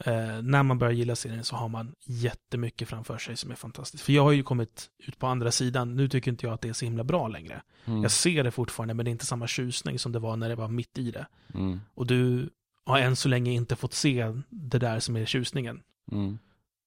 Eh, 0.00 0.42
när 0.42 0.62
man 0.62 0.78
börjar 0.78 0.92
gilla 0.92 1.16
serien 1.16 1.44
så 1.44 1.56
har 1.56 1.68
man 1.68 1.94
jättemycket 2.04 2.88
framför 2.88 3.18
sig 3.18 3.36
som 3.36 3.50
är 3.50 3.54
fantastiskt. 3.54 4.04
För 4.04 4.12
jag 4.12 4.22
har 4.22 4.32
ju 4.32 4.42
kommit 4.42 4.90
ut 4.98 5.18
på 5.18 5.26
andra 5.26 5.50
sidan. 5.50 5.96
Nu 5.96 6.08
tycker 6.08 6.30
inte 6.30 6.46
jag 6.46 6.54
att 6.54 6.60
det 6.60 6.68
är 6.68 6.72
så 6.72 6.84
himla 6.84 7.04
bra 7.04 7.28
längre. 7.28 7.62
Mm. 7.84 8.02
Jag 8.02 8.10
ser 8.10 8.44
det 8.44 8.50
fortfarande, 8.50 8.94
men 8.94 9.04
det 9.04 9.08
är 9.08 9.12
inte 9.12 9.26
samma 9.26 9.46
tjusning 9.46 9.98
som 9.98 10.12
det 10.12 10.18
var 10.18 10.36
när 10.36 10.48
det 10.48 10.54
var 10.54 10.68
mitt 10.68 10.98
i 10.98 11.10
det. 11.10 11.26
Mm. 11.54 11.80
Och 11.94 12.06
du 12.06 12.50
har 12.84 12.98
än 12.98 13.16
så 13.16 13.28
länge 13.28 13.50
inte 13.52 13.76
fått 13.76 13.92
se 13.92 14.32
det 14.48 14.78
där 14.78 15.00
som 15.00 15.16
är 15.16 15.24
tjusningen. 15.24 15.82
Mm. 16.12 16.38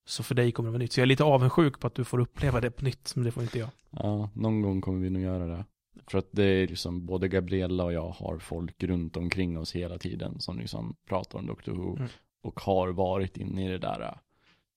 Så 0.06 0.24
för 0.24 0.36
dig 0.36 0.52
kommer 0.52 0.68
det 0.68 0.72
vara 0.72 0.80
nytt. 0.80 0.94
Så 0.94 1.00
jag 1.00 1.04
är 1.04 1.08
lite 1.08 1.24
avundsjuk 1.24 1.80
på 1.80 1.88
att 1.88 1.96
du 1.96 2.04
får 2.04 2.20
uppleva 2.20 2.62
det 2.62 2.72
på 2.72 2.86
nytt, 2.86 3.12
men 3.16 3.26
det 3.26 3.32
får 3.32 3.44
inte 3.44 3.60
jag. 3.60 3.70
Ja, 3.90 4.30
någon 4.34 4.62
gång 4.62 4.82
kommer 4.82 5.00
vi 5.00 5.10
nog 5.10 5.22
göra 5.22 5.48
det. 5.48 5.66
För 6.08 6.18
att 6.18 6.28
det 6.32 6.44
är 6.44 6.68
liksom, 6.68 7.06
både 7.06 7.28
Gabriella 7.28 7.84
och 7.84 7.94
jag 7.94 8.10
har 8.10 8.40
folk 8.40 8.84
runt 8.84 9.18
omkring 9.18 9.58
oss 9.58 9.76
hela 9.76 9.98
tiden 9.98 10.40
som 10.40 10.60
liksom 10.60 10.96
pratar 11.06 11.40
om 11.40 11.46
Doctor 11.46 11.72
Who. 11.72 11.96
Mm. 11.96 12.10
Och 12.42 12.60
har 12.60 12.88
varit 12.88 13.38
inne 13.38 13.66
i 13.66 13.68
det 13.68 13.78
där 13.78 14.20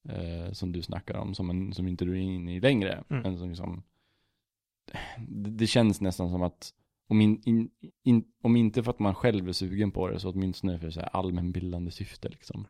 eh, 0.08 0.52
som 0.52 0.72
du 0.72 0.82
snackar 0.82 1.16
om, 1.16 1.34
som, 1.34 1.50
en, 1.50 1.74
som 1.74 1.88
inte 1.88 2.04
du 2.04 2.12
är 2.12 2.20
inne 2.20 2.54
i 2.54 2.60
längre. 2.60 3.04
Mm. 3.08 3.22
Men 3.22 3.38
som 3.38 3.48
liksom 3.48 3.82
det, 5.16 5.50
det 5.50 5.66
känns 5.66 6.00
nästan 6.00 6.30
som 6.30 6.42
att 6.42 6.72
om, 7.08 7.20
in, 7.20 7.42
in, 7.44 7.70
in, 8.02 8.24
om 8.42 8.56
inte 8.56 8.82
för 8.82 8.90
att 8.90 8.98
man 8.98 9.14
själv 9.14 9.48
är 9.48 9.52
sugen 9.52 9.90
på 9.90 10.08
det 10.08 10.20
så 10.20 10.30
åtminstone 10.30 10.78
för 10.78 10.90
så 10.90 11.00
här 11.00 11.08
allmänbildande 11.12 11.90
syfte 11.90 12.28
liksom. 12.28 12.66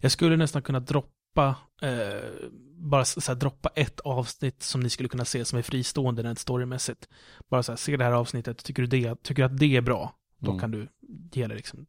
Jag 0.00 0.12
skulle 0.12 0.36
nästan 0.36 0.62
kunna 0.62 0.80
droppa, 0.80 1.08
eh, 1.42 2.48
bara 2.76 3.04
så 3.04 3.20
här, 3.32 3.34
droppa 3.34 3.68
ett 3.68 4.00
avsnitt 4.00 4.62
som 4.62 4.80
ni 4.80 4.90
skulle 4.90 5.08
kunna 5.08 5.24
se 5.24 5.44
som 5.44 5.58
är 5.58 5.62
fristående 5.62 6.22
rent 6.22 6.38
storymässigt. 6.38 7.08
Bara 7.48 7.62
så 7.62 7.72
här, 7.72 7.76
se 7.76 7.96
det 7.96 8.04
här 8.04 8.12
avsnittet, 8.12 8.64
tycker 8.64 8.82
du, 8.82 8.88
det, 8.88 9.22
tycker 9.22 9.42
du 9.48 9.54
att 9.54 9.58
det 9.58 9.76
är 9.76 9.80
bra? 9.80 10.14
Då 10.38 10.50
Mm. 10.50 10.60
kan 10.60 10.70
du 10.70 10.88
ge 11.32 11.46
det 11.46 11.54
liksom. 11.54 11.86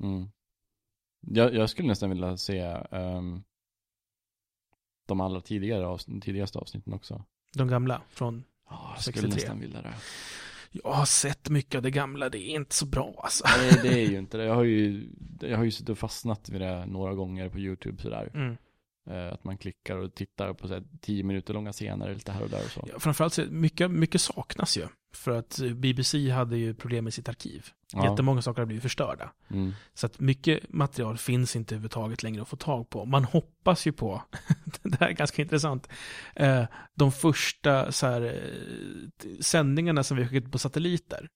Mm. 0.00 0.28
Jag, 1.20 1.54
jag 1.54 1.70
skulle 1.70 1.88
nästan 1.88 2.10
vilja 2.10 2.36
se 2.36 2.58
ehm, 2.90 3.42
de 5.06 5.20
allra 5.20 5.40
tidigare 5.40 5.86
avsnitt, 5.86 6.24
tidigaste 6.24 6.58
avsnitten 6.58 6.92
också. 6.92 7.24
De 7.54 7.68
gamla 7.68 8.02
från, 8.08 8.44
Ja, 8.70 8.90
jag 8.94 9.02
skulle 9.02 9.14
63. 9.16 9.34
nästan 9.34 9.60
vilja 9.60 9.82
det. 9.82 9.94
Jag 10.70 10.92
har 10.92 11.04
sett 11.04 11.50
mycket 11.50 11.74
av 11.74 11.82
det 11.82 11.90
gamla, 11.90 12.28
det 12.28 12.38
är 12.38 12.54
inte 12.54 12.74
så 12.74 12.86
bra 12.86 13.20
alltså. 13.24 13.44
Nej, 13.58 13.80
det 13.82 14.04
är 14.04 14.10
ju 14.10 14.18
inte 14.18 14.36
det. 14.36 14.44
Jag 14.44 14.54
har 14.54 14.64
ju, 14.64 15.08
jag 15.40 15.56
har 15.56 15.64
ju 15.64 15.70
suttit 15.70 15.88
och 15.88 15.98
fastnat 15.98 16.48
vid 16.48 16.60
det 16.60 16.86
några 16.86 17.14
gånger 17.14 17.48
på 17.48 17.58
YouTube 17.58 18.02
sådär. 18.02 18.30
Mm. 18.34 18.56
Eh, 19.10 19.32
att 19.32 19.44
man 19.44 19.58
klickar 19.58 19.96
och 19.96 20.14
tittar 20.14 20.52
på 20.54 20.68
så 20.68 20.82
tio 21.00 21.24
minuter 21.24 21.54
långa 21.54 21.72
scener 21.72 22.14
lite 22.14 22.32
här 22.32 22.42
och 22.42 22.50
där 22.50 22.64
och 22.64 22.70
så. 22.70 22.84
Ja, 22.92 22.98
framförallt 22.98 23.34
så, 23.34 23.42
mycket, 23.42 23.90
mycket 23.90 24.20
saknas 24.20 24.76
ju. 24.76 24.86
För 25.12 25.38
att 25.38 25.60
BBC 25.74 26.30
hade 26.30 26.56
ju 26.56 26.74
problem 26.74 27.04
med 27.04 27.14
sitt 27.14 27.28
arkiv. 27.28 27.66
Ja. 27.92 28.10
Jättemånga 28.10 28.42
saker 28.42 28.62
har 28.62 28.66
blivit 28.66 28.82
förstörda. 28.82 29.32
Mm. 29.50 29.72
Så 29.94 30.06
att 30.06 30.20
mycket 30.20 30.72
material 30.72 31.18
finns 31.18 31.56
inte 31.56 31.74
överhuvudtaget 31.74 32.22
längre 32.22 32.42
att 32.42 32.48
få 32.48 32.56
tag 32.56 32.90
på. 32.90 33.04
Man 33.04 33.24
hoppas 33.24 33.86
ju 33.86 33.92
på, 33.92 34.22
det 34.82 35.00
här 35.00 35.08
är 35.08 35.12
ganska 35.12 35.42
intressant, 35.42 35.88
eh, 36.34 36.64
de 36.94 37.12
första 37.12 37.92
så 37.92 38.06
här, 38.06 38.22
eh, 38.22 39.40
sändningarna 39.40 40.02
som 40.02 40.16
vi 40.16 40.28
skickat 40.28 40.52
på 40.52 40.58
satelliter. 40.58 41.28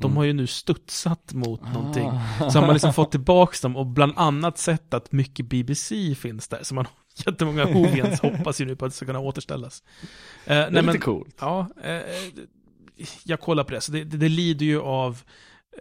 De 0.00 0.06
Mm. 0.10 0.16
har 0.16 0.24
ju 0.24 0.32
nu 0.32 0.46
studsat 0.46 1.32
mot 1.32 1.72
någonting. 1.74 2.06
Ah. 2.40 2.50
Så 2.50 2.58
har 2.58 2.66
man 2.66 2.74
liksom 2.74 2.92
fått 2.94 3.10
tillbaka 3.10 3.56
dem 3.62 3.76
och 3.76 3.86
bland 3.86 4.12
annat 4.16 4.58
sett 4.58 4.94
att 4.94 5.12
mycket 5.12 5.46
BBC 5.46 6.14
finns 6.14 6.48
där. 6.48 6.58
Så 6.62 6.74
man 6.74 6.86
jättemånga 7.26 7.64
Hovians 7.64 8.20
hoppas 8.22 8.60
ju 8.60 8.64
nu 8.64 8.76
på 8.76 8.84
att 8.84 8.92
det 8.92 8.96
ska 8.96 9.06
kunna 9.06 9.18
återställas. 9.18 9.82
Eh, 10.02 10.06
Det 10.46 10.54
är 10.54 10.70
nej, 10.70 10.82
lite 10.82 10.92
men, 10.92 11.00
coolt. 11.00 11.36
Ja, 11.40 11.66
eh, 11.84 12.00
jag 13.24 13.40
kollar 13.40 13.64
på 13.64 13.70
det. 13.74 13.80
Så 13.80 13.92
det, 13.92 14.04
det, 14.04 14.16
det 14.16 14.28
lider 14.28 14.66
ju 14.66 14.80
av 14.80 15.22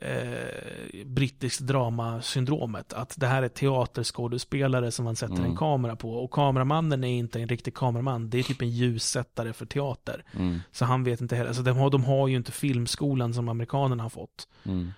eh, 0.01 1.05
brittiskt 1.05 1.61
dramasyndromet. 1.61 2.93
Att 2.93 3.15
det 3.19 3.27
här 3.27 3.43
är 3.43 3.47
teaterskådespelare 3.47 4.91
som 4.91 5.05
man 5.05 5.15
sätter 5.15 5.33
Mm. 5.35 5.45
en 5.51 5.55
kamera 5.57 5.95
på. 5.95 6.11
Och 6.13 6.31
kameramannen 6.31 7.03
är 7.03 7.07
inte 7.17 7.39
en 7.41 7.47
riktig 7.47 7.73
kameraman. 7.73 8.29
Det 8.29 8.39
är 8.39 8.43
typ 8.43 8.61
en 8.61 8.69
ljussättare 8.69 9.53
för 9.53 9.65
teater. 9.65 10.23
Mm. 10.33 10.59
Så 10.71 10.85
han 10.85 11.03
vet 11.03 11.21
inte 11.21 11.35
heller. 11.35 11.47
Alltså 11.47 11.63
de, 11.63 11.71
har, 11.77 11.89
de 11.89 12.03
har 12.03 12.27
ju 12.27 12.35
inte 12.35 12.51
filmskolan 12.51 13.33
som 13.33 13.49
amerikanerna 13.49 14.03
har 14.03 14.09
fått. 14.09 14.47
Mm. 14.63 14.91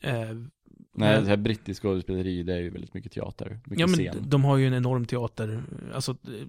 Eh, 0.00 0.12
Nej, 0.98 1.14
Men- 1.14 1.24
det 1.24 1.28
här 1.30 1.36
brittisk 1.36 1.82
skådespeleri, 1.82 2.42
det 2.42 2.52
är 2.52 2.58
ju 2.58 2.70
väldigt 2.70 2.94
mycket 2.94 3.12
teater. 3.12 3.58
Mycket 3.64 3.80
ja, 3.80 3.86
men 3.86 3.94
scen. 4.12 4.24
de 4.28 4.44
har 4.44 4.56
ju 4.56 4.66
en 4.66 4.74
enorm 4.74 5.06
teater. 5.06 5.62
Alltså, 5.94 6.10
eh, 6.10 6.46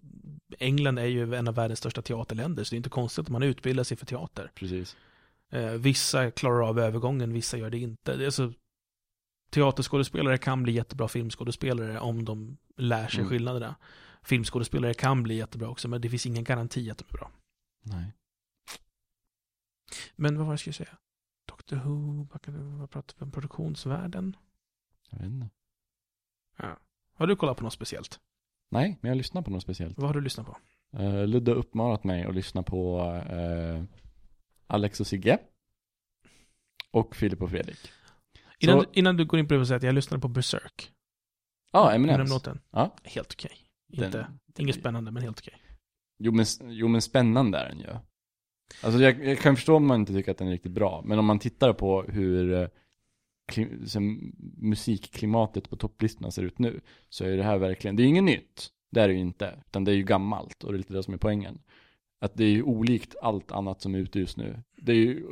England 0.60 1.00
är 1.00 1.06
ju 1.06 1.36
en 1.36 1.48
av 1.48 1.56
världens 1.56 1.80
största 1.80 2.02
teaterländer. 2.02 2.64
Så 2.64 2.70
det 2.70 2.76
är 2.76 2.78
inte 2.78 2.90
konstigt 2.90 3.24
att 3.26 3.30
man 3.30 3.44
utbildar 3.44 3.84
sig 3.84 3.98
för 3.98 4.06
teater. 4.06 4.52
Precis. 4.56 4.96
Eh, 5.52 5.72
vissa 5.72 6.32
klarar 6.32 6.68
av 6.70 6.80
övergången, 6.80 7.34
vissa 7.34 7.58
gör 7.58 7.70
det 7.70 7.80
inte. 7.80 8.16
Det 8.18 8.24
är 8.24 8.26
Alltså, 8.26 8.54
teaterskådespelare 9.50 10.38
kan 10.38 10.64
bli 10.64 10.72
jättebra 10.72 11.08
filmskådespelare 11.08 12.00
om 12.00 12.26
de 12.26 12.58
lär 12.78 13.08
sig 13.08 13.20
Mm. 13.20 13.30
skillnaderna. 13.30 13.76
Filmskådespelare 14.24 14.94
kan 14.94 15.24
bli 15.24 15.36
jättebra 15.36 15.70
också, 15.70 15.88
men 15.88 16.02
det 16.02 16.10
finns 16.10 16.26
ingen 16.26 16.44
garanti 16.44 16.92
att 16.92 16.98
de 16.98 17.06
är 17.10 17.14
bra. 17.14 17.32
Nej. 17.84 18.14
Men 20.16 20.38
vad 20.38 20.46
var 20.46 20.52
det 20.52 20.54
jag 20.54 20.60
skulle 20.60 20.74
säga? 20.74 20.98
Doctor 21.46 21.76
Who, 21.76 22.28
vad 22.80 22.90
pratar 22.90 23.16
vi 23.18 23.24
om? 23.24 23.32
Produktionsvärlden? 23.32 24.36
Jag 25.10 25.18
vet 25.20 25.28
inte. 25.28 25.50
Har 27.14 27.28
du 27.28 27.36
kollat 27.36 27.58
på 27.58 27.64
något 27.64 27.74
speciellt? 27.74 28.20
Nej, 28.72 28.98
men 29.02 29.10
jag 29.10 29.16
lyssnar 29.18 29.42
på 29.42 29.52
något 29.52 29.62
speciellt. 29.64 29.98
Vad 29.98 30.08
har 30.08 30.14
du 30.14 30.22
lyssnat 30.22 30.46
på? 30.48 30.58
Uh, 31.00 31.28
Ludde 31.28 31.52
uppmanat 31.54 32.04
mig 32.04 32.24
att 32.24 32.36
lyssna 32.36 32.64
på 32.64 33.02
eh, 33.30 33.84
Alex 34.68 35.00
och 35.00 35.08
Sigge. 35.08 35.40
Och 36.92 37.16
Filip 37.16 37.42
och 37.42 37.50
Fredrik. 37.50 37.78
Innan, 38.60 38.80
Så- 38.80 38.86
du, 38.94 39.00
innan 39.00 39.18
du 39.18 39.26
går 39.26 39.40
in 39.40 39.48
på 39.48 39.54
det, 39.54 39.58
vill 39.58 39.68
säga 39.68 39.78
att 39.78 39.84
jag 39.84 39.96
lyssnade 39.96 40.22
på 40.22 40.28
Berserk. 40.28 40.92
Ja, 41.72 41.80
ah, 41.80 41.94
Eminems. 41.94 42.30
låten. 42.30 42.60
Ja. 42.72 42.96
Helt 43.04 43.34
okej. 43.34 43.52
Den- 43.88 44.06
Inte, 44.06 44.28
inget 44.58 44.76
spännande, 44.76 45.12
men 45.12 45.24
helt 45.24 45.40
okej. 45.40 45.62
Jo 46.20 46.32
men, 46.32 46.46
jo 46.62 46.88
men 46.88 47.02
spännande 47.02 47.58
är 47.58 47.70
den 47.70 47.80
ju. 47.80 47.86
Alltså 48.84 49.00
jag, 49.02 49.26
jag 49.26 49.40
kan 49.40 49.56
förstå 49.56 49.76
om 49.76 49.88
man 49.88 50.00
inte 50.00 50.14
tycker 50.14 50.32
att 50.32 50.38
den 50.38 50.48
är 50.48 50.52
riktigt 50.52 50.72
bra, 50.72 51.02
men 51.06 51.20
om 51.20 51.26
man 51.26 51.40
tittar 51.40 51.74
på 51.74 52.04
hur 52.04 52.54
eh, 52.54 52.68
kli, 53.52 53.68
musikklimatet 54.58 55.70
på 55.70 55.76
topplistorna 55.76 56.32
ser 56.32 56.44
ut 56.44 56.60
nu, 56.60 56.82
så 57.10 57.26
är 57.26 57.38
det 57.38 57.44
här 57.44 57.58
verkligen, 57.58 57.96
det 57.96 58.02
är 58.02 58.04
ju 58.04 58.10
inget 58.10 58.24
nytt, 58.24 58.70
det 58.92 59.02
är 59.02 59.08
det 59.08 59.14
ju 59.14 59.20
inte, 59.20 59.64
utan 59.68 59.84
det 59.84 59.92
är 59.92 59.96
ju 59.96 60.04
gammalt 60.04 60.64
och 60.64 60.72
det 60.72 60.76
är 60.76 60.78
lite 60.78 60.94
det 60.94 61.04
som 61.04 61.14
är 61.14 61.18
poängen. 61.18 61.60
Att 62.20 62.34
det 62.36 62.44
är 62.44 62.50
ju 62.50 62.64
olikt 62.64 63.16
allt 63.22 63.52
annat 63.52 63.82
som 63.82 63.96
är 63.96 64.00
ute 64.00 64.20
just 64.20 64.38
nu. 64.38 64.64
Det 64.78 64.92
är 64.92 64.96
ju 64.96 65.26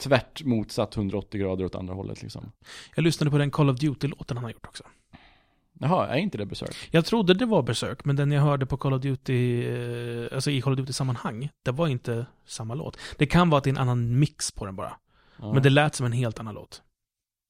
tvärt 0.00 0.42
motsatt 0.44 0.96
180 0.96 1.40
grader 1.40 1.64
åt 1.64 1.74
andra 1.74 1.94
hållet 1.94 2.22
liksom. 2.22 2.52
Jag 2.94 3.02
lyssnade 3.02 3.30
på 3.30 3.38
den 3.38 3.50
Call 3.50 3.70
of 3.70 3.78
Duty-låten 3.78 4.36
han 4.36 4.44
har 4.44 4.50
gjort 4.50 4.66
också. 4.66 4.84
Jaha, 5.80 6.06
är 6.06 6.16
inte 6.18 6.38
det 6.38 6.46
Berserk? 6.46 6.76
Jag 6.90 7.04
trodde 7.04 7.34
det 7.34 7.46
var 7.46 7.62
Berserk, 7.62 8.04
men 8.04 8.16
den 8.16 8.32
jag 8.32 8.42
hörde 8.42 8.66
på 8.66 8.76
Call 8.76 8.92
of 8.92 9.02
Duty, 9.02 9.64
eh, 9.66 10.28
alltså 10.32 10.50
i 10.50 10.60
Call 10.62 10.72
of 10.72 10.78
Duty-sammanhang, 10.78 11.48
det 11.64 11.70
var 11.70 11.88
inte 11.88 12.26
samma 12.44 12.74
låt. 12.74 12.98
Det 13.18 13.26
kan 13.26 13.50
vara 13.50 13.58
att 13.58 13.64
det 13.64 13.70
är 13.70 13.72
en 13.72 13.78
annan 13.78 14.18
mix 14.18 14.52
på 14.52 14.66
den 14.66 14.76
bara. 14.76 14.96
Ja. 15.38 15.52
Men 15.52 15.62
det 15.62 15.70
lät 15.70 15.94
som 15.94 16.06
en 16.06 16.12
helt 16.12 16.40
annan 16.40 16.54
låt. 16.54 16.82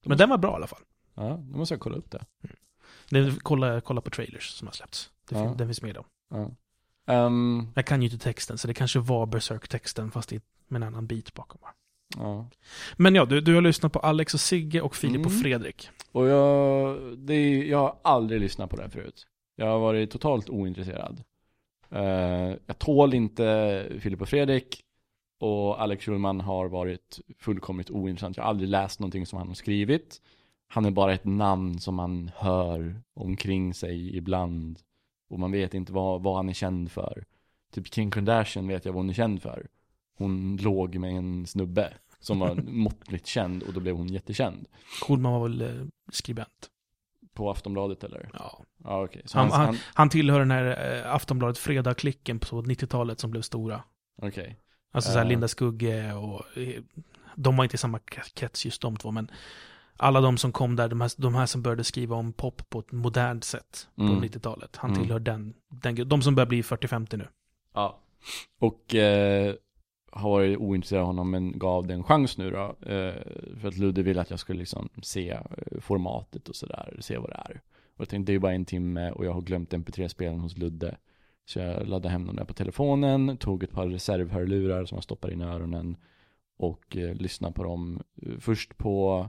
Men 0.06 0.18
den 0.18 0.28
var 0.28 0.38
bra 0.38 0.52
i 0.52 0.54
alla 0.54 0.66
fall. 0.66 0.82
Ja, 1.14 1.28
då 1.42 1.58
måste 1.58 1.74
jag 1.74 1.80
kolla 1.80 1.96
upp 1.96 2.10
det. 2.10 2.24
Den, 3.10 3.36
kolla, 3.42 3.80
kolla 3.80 4.00
på 4.00 4.10
trailers 4.10 4.48
som 4.50 4.68
har 4.68 4.72
släppts. 4.72 5.10
Det 5.28 5.38
Ja. 5.38 5.54
den 5.58 5.68
finns 5.68 5.82
med 5.82 5.94
då. 5.94 6.04
Ja. 6.30 6.50
Ehm, 7.06 7.68
Jag 7.74 7.86
kan 7.86 8.02
ju 8.02 8.08
inte 8.08 8.24
texten, 8.24 8.58
så 8.58 8.68
det 8.68 8.74
kanske 8.74 8.98
var 8.98 9.26
Berserk-texten, 9.26 10.10
fast 10.10 10.32
i, 10.32 10.40
med 10.68 10.82
en 10.82 10.88
annan 10.88 11.06
bit 11.06 11.34
bakom. 11.34 11.60
ja. 12.16 12.46
Men 12.96 13.14
ja, 13.14 13.24
du, 13.24 13.40
du 13.40 13.54
har 13.54 13.62
lyssnat 13.62 13.92
på 13.92 13.98
Alex 13.98 14.34
och 14.34 14.40
Sigge 14.40 14.80
och 14.80 14.96
Filip 14.96 15.26
och 15.26 15.32
Mm. 15.32 15.42
Fredrik. 15.42 15.88
Och 16.12 16.26
jag, 16.26 16.96
är- 17.30 17.64
jag 17.64 17.78
har 17.78 17.96
aldrig 18.02 18.40
lyssnat 18.40 18.70
på 18.70 18.76
det 18.76 18.82
här 18.82 18.90
förut. 18.90 19.26
Jag 19.56 19.66
har 19.66 19.78
varit 19.78 20.10
totalt 20.10 20.48
ointresserad. 20.50 21.22
Eh, 21.90 22.54
jag 22.66 22.78
tål 22.78 23.14
inte 23.14 23.86
Filip 24.00 24.20
och 24.22 24.28
Fredrik. 24.28 24.82
Och 25.40 25.82
Alex 25.82 26.04
Schulman 26.04 26.40
har 26.40 26.68
varit 26.68 27.20
fullkomligt 27.38 27.90
ointressant. 27.90 28.36
Jag 28.36 28.44
har 28.44 28.50
aldrig 28.50 28.68
läst 28.68 29.00
någonting 29.00 29.26
som 29.26 29.38
han 29.38 29.48
har 29.48 29.54
skrivit. 29.54 30.20
Han 30.68 30.84
är 30.84 30.90
bara 30.90 31.14
ett 31.14 31.24
namn 31.24 31.78
som 31.78 31.94
man 31.94 32.30
hör 32.36 33.00
omkring 33.14 33.74
sig 33.74 34.16
ibland. 34.16 34.78
Och 35.28 35.38
man 35.38 35.52
vet 35.52 35.74
inte 35.74 35.92
vad, 35.92 36.22
vad 36.22 36.36
han 36.36 36.48
är 36.48 36.52
känd 36.52 36.90
för. 36.92 37.24
Typ 37.72 37.90
Kim 37.90 38.10
Kardashian 38.10 38.68
vet 38.68 38.84
jag 38.84 38.92
vad 38.92 39.02
hon 39.02 39.10
är 39.10 39.14
känd 39.14 39.42
för. 39.42 39.66
Hon 40.18 40.56
låg 40.56 40.96
med 40.98 41.10
en 41.16 41.46
snubbe 41.46 41.92
som 42.20 42.38
var 42.38 42.54
måttligt 42.66 43.26
känd 43.26 43.62
och 43.62 43.72
då 43.72 43.80
blev 43.80 43.96
hon 43.96 44.08
jättekänd. 44.08 44.66
Kohlman 45.02 45.32
var 45.32 45.42
väl 45.48 45.60
eh, 45.62 45.86
skribent. 46.12 46.70
På 47.34 47.50
Aftonbladet 47.50 48.04
eller? 48.04 48.30
Ja. 48.32 48.62
Ja. 48.84 49.08
Så 49.24 49.38
Han- 49.38 49.50
han, 49.50 49.66
han, 49.66 49.76
Han 49.94 50.08
tillhör 50.08 50.38
den 50.38 50.50
här 50.50 50.94
eh, 51.04 51.14
Aftonbladet 51.14 51.58
Fredag-klicken 51.58 52.38
på 52.38 52.62
90-talet 52.62 53.20
som 53.20 53.30
blev 53.30 53.42
stora. 53.42 53.82
okej. 54.22 54.56
Alltså 54.92 55.10
så 55.10 55.18
här 55.18 55.24
Ja. 55.24 55.28
Linda 55.28 55.48
Skugge 55.48 56.12
och 56.14 56.58
eh, 56.58 56.82
de 57.36 57.56
var 57.56 57.64
inte 57.64 57.74
i 57.74 57.78
samma 57.78 57.98
krets 58.34 58.64
just 58.64 58.82
de 58.82 58.96
två, 58.96 59.10
men 59.10 59.30
alla 59.96 60.20
de 60.20 60.36
som 60.36 60.52
kom 60.52 60.76
där, 60.76 60.88
de 60.88 61.00
här, 61.00 61.10
de 61.16 61.34
här 61.34 61.46
som 61.46 61.62
började 61.62 61.84
skriva 61.84 62.16
om 62.16 62.32
pop 62.32 62.70
på 62.70 62.78
ett 62.78 62.92
modernt 62.92 63.44
sätt 63.44 63.88
på 63.94 64.02
Mm. 64.02 64.20
90-talet. 64.24 64.76
Han 64.76 64.90
Mm. 64.90 65.02
tillhör 65.02 65.18
den, 65.20 65.54
den, 65.68 66.08
de 66.08 66.22
som 66.22 66.34
börjar 66.34 66.46
bli 66.48 66.62
40-50 66.62 67.16
nu. 67.16 67.28
Ja. 67.74 67.98
Och 68.58 68.94
eh, 68.94 69.54
har 70.12 70.30
varit 70.30 70.58
ointresserad 70.58 71.00
av 71.00 71.06
honom 71.06 71.30
men 71.30 71.58
gav 71.58 71.86
det 71.86 71.94
en 71.94 72.02
chans 72.04 72.38
nu 72.38 72.50
då. 72.50 72.76
Eh, 72.90 73.14
för 73.60 73.68
att 73.68 73.76
Ludde 73.76 74.02
ville 74.02 74.20
att 74.20 74.30
jag 74.30 74.38
skulle 74.38 74.58
liksom 74.58 74.88
se 75.02 75.30
eh, 75.30 75.80
formatet 75.80 76.48
och 76.48 76.56
sådär, 76.56 76.96
se 77.00 77.18
vad 77.18 77.30
det 77.30 77.34
är. 77.36 77.60
Och 77.94 78.00
jag 78.00 78.08
tänkte 78.08 78.30
det 78.30 78.32
är 78.32 78.36
ju 78.36 78.40
bara 78.40 78.52
en 78.52 78.64
timme 78.64 79.10
och 79.10 79.24
jag 79.26 79.32
har 79.32 79.40
glömt 79.40 79.72
mp3-spelaren 79.72 80.40
hos 80.40 80.56
Ludde. 80.56 80.96
Så 81.44 81.58
jag 81.58 81.86
laddade 81.88 82.08
hem 82.12 82.26
dem 82.26 82.36
där 82.36 82.44
på 82.44 82.54
telefonen, 82.54 83.36
tog 83.36 83.62
ett 83.62 83.72
par 83.72 83.86
reservhörlurar 83.88 84.84
som 84.84 84.96
jag 84.96 85.04
stoppade 85.04 85.32
in 85.32 85.40
i 85.40 85.44
öronen 85.44 85.96
och 86.58 86.96
eh, 86.96 87.14
lyssnade 87.14 87.54
på 87.54 87.62
dem. 87.64 88.02
eh, 88.22 88.38
Först 88.40 88.78
på 88.78 89.28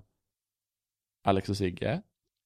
Alex 1.27 1.49
och 1.49 1.57
Sigge 1.57 2.01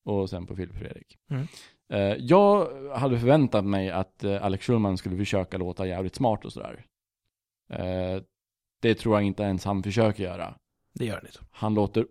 och 0.06 0.30
sen 0.30 0.46
på 0.46 0.56
Filip 0.56 0.72
och 0.72 0.80
Fredrik. 0.80 1.18
Mm. 1.30 1.48
Eh, 1.94 2.16
jag 2.20 2.68
hade 2.98 3.20
förväntat 3.20 3.66
mig 3.66 3.90
att 3.90 4.24
eh, 4.24 4.44
Alex 4.44 4.66
Schulman 4.66 4.98
skulle 4.98 5.18
försöka 5.18 5.58
låta 5.58 5.88
jävligt 5.88 6.16
smart 6.16 6.46
och 6.46 6.54
sådär. 6.54 6.86
Eh, 7.70 8.22
det 8.82 8.96
tror 8.96 9.16
jag 9.16 9.24
inte 9.24 9.44
ens 9.44 9.66
han 9.66 9.84
försöker 9.84 10.24
göra. 10.24 10.56
Det 10.94 11.06
gör 11.06 11.16
han 11.16 11.26
inte. 11.26 11.40
Han 11.52 11.74
låter 11.74 12.06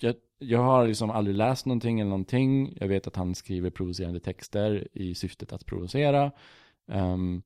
jag, 0.00 0.14
jag 0.38 0.62
har 0.62 0.86
liksom 0.86 1.10
aldrig 1.10 1.36
läst 1.36 1.66
någonting 1.66 2.00
eller 2.00 2.10
någonting. 2.10 2.76
Jag 2.80 2.88
vet 2.88 3.06
att 3.06 3.16
han 3.16 3.34
skriver 3.34 3.70
provocerande 3.70 4.20
texter 4.20 4.88
i 4.92 5.14
syftet 5.14 5.52
att 5.52 5.66
provocera. 5.66 6.32
Ehm, 6.92 7.42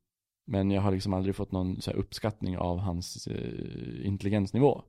Men 0.47 0.71
jag 0.71 0.83
har 0.83 0.93
liksom 0.93 1.15
aldrig 1.15 1.37
fått 1.37 1.53
någon 1.53 1.79
uppskattning 1.95 2.59
av 2.59 2.79
hans 2.79 3.27
eh, 3.27 4.07
intelligensnivå. 4.07 4.83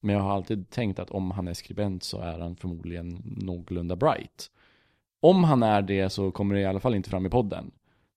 Men 0.00 0.14
jag 0.14 0.22
har 0.22 0.32
alltid 0.32 0.70
tänkt 0.70 0.98
att 0.98 1.10
om 1.10 1.30
han 1.30 1.48
är 1.48 1.54
skribent 1.54 2.02
så 2.02 2.20
är 2.20 2.38
han 2.38 2.56
förmodligen 2.56 3.22
någorlunda 3.24 3.96
bright. 3.96 4.50
Om 5.20 5.44
han 5.44 5.62
är 5.62 5.82
det 5.82 6.10
så 6.10 6.30
kommer 6.30 6.54
det 6.54 6.60
i 6.60 6.66
alla 6.66 6.80
fall 6.80 6.94
inte 6.94 7.10
fram 7.10 7.26
i 7.26 7.30
podden. 7.30 7.70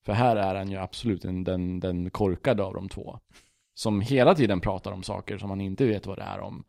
För 0.05 0.13
här 0.13 0.35
är 0.35 0.55
han 0.55 0.71
ju 0.71 0.77
absolut 0.77 1.21
den, 1.21 1.79
den, 1.79 2.09
korkade 2.09 2.63
av 2.63 2.73
de 2.73 2.89
två. 2.89 3.19
Som 3.73 4.01
hela 4.01 4.35
tiden 4.35 4.61
pratar 4.61 4.91
om 4.91 5.03
saker 5.03 5.37
som 5.37 5.49
han 5.49 5.61
inte 5.61 5.85
vet 5.85 6.05
vad 6.05 6.17
det 6.17 6.23
är 6.23 6.39
om. 6.39 6.63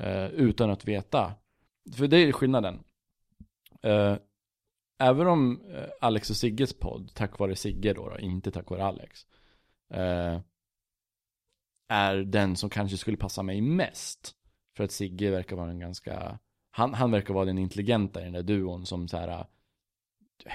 Eh, 0.00 0.26
utan 0.26 0.70
att 0.70 0.84
veta. 0.84 1.34
För 1.94 2.06
det 2.06 2.16
är 2.16 2.32
skillnaden. 2.32 2.78
Eh, 3.82 4.16
även 4.98 5.26
om 5.26 5.60
eh, 5.74 5.88
Alex 6.00 6.30
och 6.30 6.36
Sigges 6.36 6.78
podd, 6.78 7.10
tack 7.14 7.38
vare 7.38 7.56
Sigge 7.56 7.92
då, 7.92 8.08
då 8.08 8.18
inte 8.18 8.50
tack 8.50 8.70
vare 8.70 8.84
Alex. 8.84 9.26
Eh, 9.90 10.40
är 11.88 12.16
den 12.16 12.56
som 12.56 12.70
kanske 12.70 12.96
skulle 12.96 13.16
passa 13.16 13.42
mig 13.42 13.60
mest. 13.60 14.34
För 14.76 14.84
att 14.84 14.92
Sigge 14.92 15.30
verkar 15.30 15.56
vara 15.56 15.70
en 15.70 15.78
ganska, 15.78 16.38
han, 16.70 16.94
han 16.94 17.10
verkar 17.10 17.34
vara 17.34 17.44
den 17.44 17.58
intelligenta 17.58 18.20
i 18.20 18.24
den 18.24 18.32
där 18.32 18.42
duon 18.42 18.86
som 18.86 19.08
så 19.08 19.16
här 19.16 19.46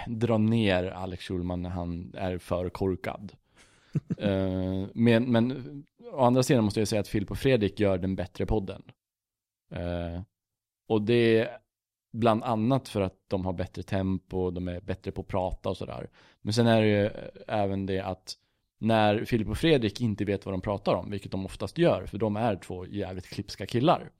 drar 0.07 0.37
ner 0.37 0.83
Alex 0.83 1.23
Schulman 1.23 1.61
när 1.61 1.69
han 1.69 2.13
är 2.17 2.37
för 2.37 2.69
korkad. 2.69 3.33
uh, 4.23 4.87
men, 4.93 5.31
men 5.31 5.83
å 6.13 6.19
andra 6.23 6.43
sidan 6.43 6.63
måste 6.63 6.79
jag 6.79 6.87
säga 6.87 7.01
att 7.01 7.07
Filip 7.07 7.31
och 7.31 7.37
Fredrik 7.37 7.79
gör 7.79 7.97
den 7.97 8.15
bättre 8.15 8.45
podden. 8.45 8.83
Uh, 9.75 10.21
och 10.87 11.01
det 11.01 11.39
är 11.39 11.57
bland 12.13 12.43
annat 12.43 12.89
för 12.89 13.01
att 13.01 13.15
de 13.27 13.45
har 13.45 13.53
bättre 13.53 13.83
tempo, 13.83 14.51
de 14.51 14.67
är 14.67 14.81
bättre 14.81 15.11
på 15.11 15.21
att 15.21 15.27
prata 15.27 15.69
och 15.69 15.77
sådär. 15.77 16.09
Men 16.41 16.53
sen 16.53 16.67
är 16.67 16.81
det 16.81 16.87
ju 16.87 17.09
även 17.47 17.85
det 17.85 17.99
att 17.99 18.37
när 18.81 19.25
Filip 19.25 19.49
och 19.49 19.57
Fredrik 19.57 20.01
inte 20.01 20.25
vet 20.25 20.45
vad 20.45 20.53
de 20.53 20.61
pratar 20.61 20.95
om, 20.95 21.11
vilket 21.11 21.31
de 21.31 21.45
oftast 21.45 21.77
gör, 21.77 22.05
för 22.05 22.17
de 22.17 22.35
är 22.35 22.55
två 22.55 22.85
jävligt 22.85 23.27
klipska 23.27 23.65
killar. 23.65 24.11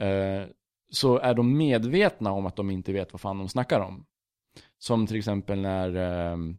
Eh, 0.00 0.42
så 0.90 1.18
är 1.18 1.34
de 1.34 1.56
medvetna 1.56 2.32
om 2.32 2.46
att 2.46 2.56
de 2.56 2.70
inte 2.70 2.92
vet 2.92 3.12
vad 3.12 3.20
fan 3.20 3.38
de 3.38 3.48
snackar 3.48 3.80
om. 3.80 4.06
Som 4.78 5.06
till 5.06 5.16
exempel 5.16 5.60
när 5.60 5.94
ehm, 5.96 6.58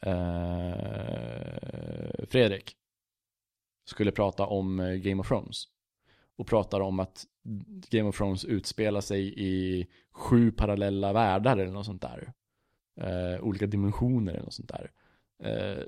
eh, 0.00 0.26
Fredrik 2.28 2.76
skulle 3.84 4.12
prata 4.12 4.46
om 4.46 4.80
eh, 4.80 4.94
Game 4.94 5.20
of 5.20 5.28
Thrones. 5.28 5.64
Och 6.36 6.46
pratar 6.46 6.80
om 6.80 7.00
att 7.00 7.24
Game 7.90 8.08
of 8.08 8.16
Thrones 8.16 8.44
utspelar 8.44 9.00
sig 9.00 9.34
i 9.36 9.86
sju 10.12 10.52
parallella 10.52 11.12
världar 11.12 11.56
eller 11.56 11.72
något 11.72 11.86
sånt 11.86 12.02
där. 12.02 12.32
Eh, 13.00 13.40
olika 13.40 13.66
dimensioner 13.66 14.32
eller 14.32 14.44
något 14.44 14.54
sånt 14.54 14.68
där. 14.68 14.90
Eh, 15.42 15.82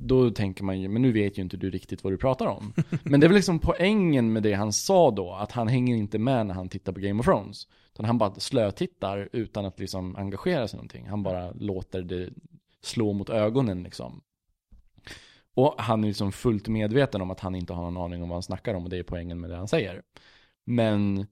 då 0.00 0.30
tänker 0.30 0.64
man 0.64 0.80
ju, 0.80 0.88
men 0.88 1.02
nu 1.02 1.12
vet 1.12 1.38
ju 1.38 1.42
inte 1.42 1.56
du 1.56 1.70
riktigt 1.70 2.04
vad 2.04 2.12
du 2.12 2.16
pratar 2.16 2.46
om. 2.46 2.72
Men 3.02 3.20
det 3.20 3.26
är 3.26 3.28
väl 3.28 3.36
liksom 3.36 3.58
poängen 3.58 4.32
med 4.32 4.42
det 4.42 4.52
han 4.52 4.72
sa 4.72 5.10
då, 5.10 5.32
att 5.32 5.52
han 5.52 5.68
hänger 5.68 5.96
inte 5.96 6.18
med 6.18 6.46
när 6.46 6.54
han 6.54 6.68
tittar 6.68 6.92
på 6.92 7.00
Game 7.00 7.20
of 7.20 7.26
Thrones. 7.26 7.68
Utan 7.92 8.04
han 8.04 8.18
bara 8.18 8.34
slötittar 8.34 9.28
utan 9.32 9.64
att 9.64 9.80
liksom 9.80 10.16
engagera 10.16 10.68
sig 10.68 10.76
någonting. 10.76 11.06
Han 11.08 11.22
bara 11.22 11.50
låter 11.50 12.02
det 12.02 12.30
slå 12.80 13.12
mot 13.12 13.30
ögonen 13.30 13.82
liksom. 13.82 14.20
Och 15.54 15.74
han 15.78 16.04
är 16.04 16.08
liksom 16.08 16.32
fullt 16.32 16.68
medveten 16.68 17.20
om 17.20 17.30
att 17.30 17.40
han 17.40 17.54
inte 17.54 17.72
har 17.72 17.82
någon 17.90 18.04
aning 18.04 18.22
om 18.22 18.28
vad 18.28 18.36
han 18.36 18.42
snackar 18.42 18.74
om 18.74 18.84
och 18.84 18.90
det 18.90 18.98
är 18.98 19.02
poängen 19.02 19.40
med 19.40 19.50
det 19.50 19.56
han 19.56 19.68
säger. 19.68 20.02
Men 20.64 21.26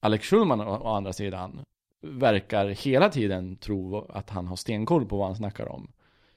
Alex 0.00 0.26
Schulman 0.26 0.60
å 0.60 0.94
andra 0.94 1.12
sidan 1.12 1.60
verkar 2.00 2.66
hela 2.66 3.08
tiden 3.08 3.56
tro 3.56 4.06
att 4.08 4.30
han 4.30 4.46
har 4.46 4.56
stenkoll 4.56 5.06
på 5.06 5.16
vad 5.16 5.26
han 5.26 5.36
snackar 5.36 5.68
om. 5.68 5.92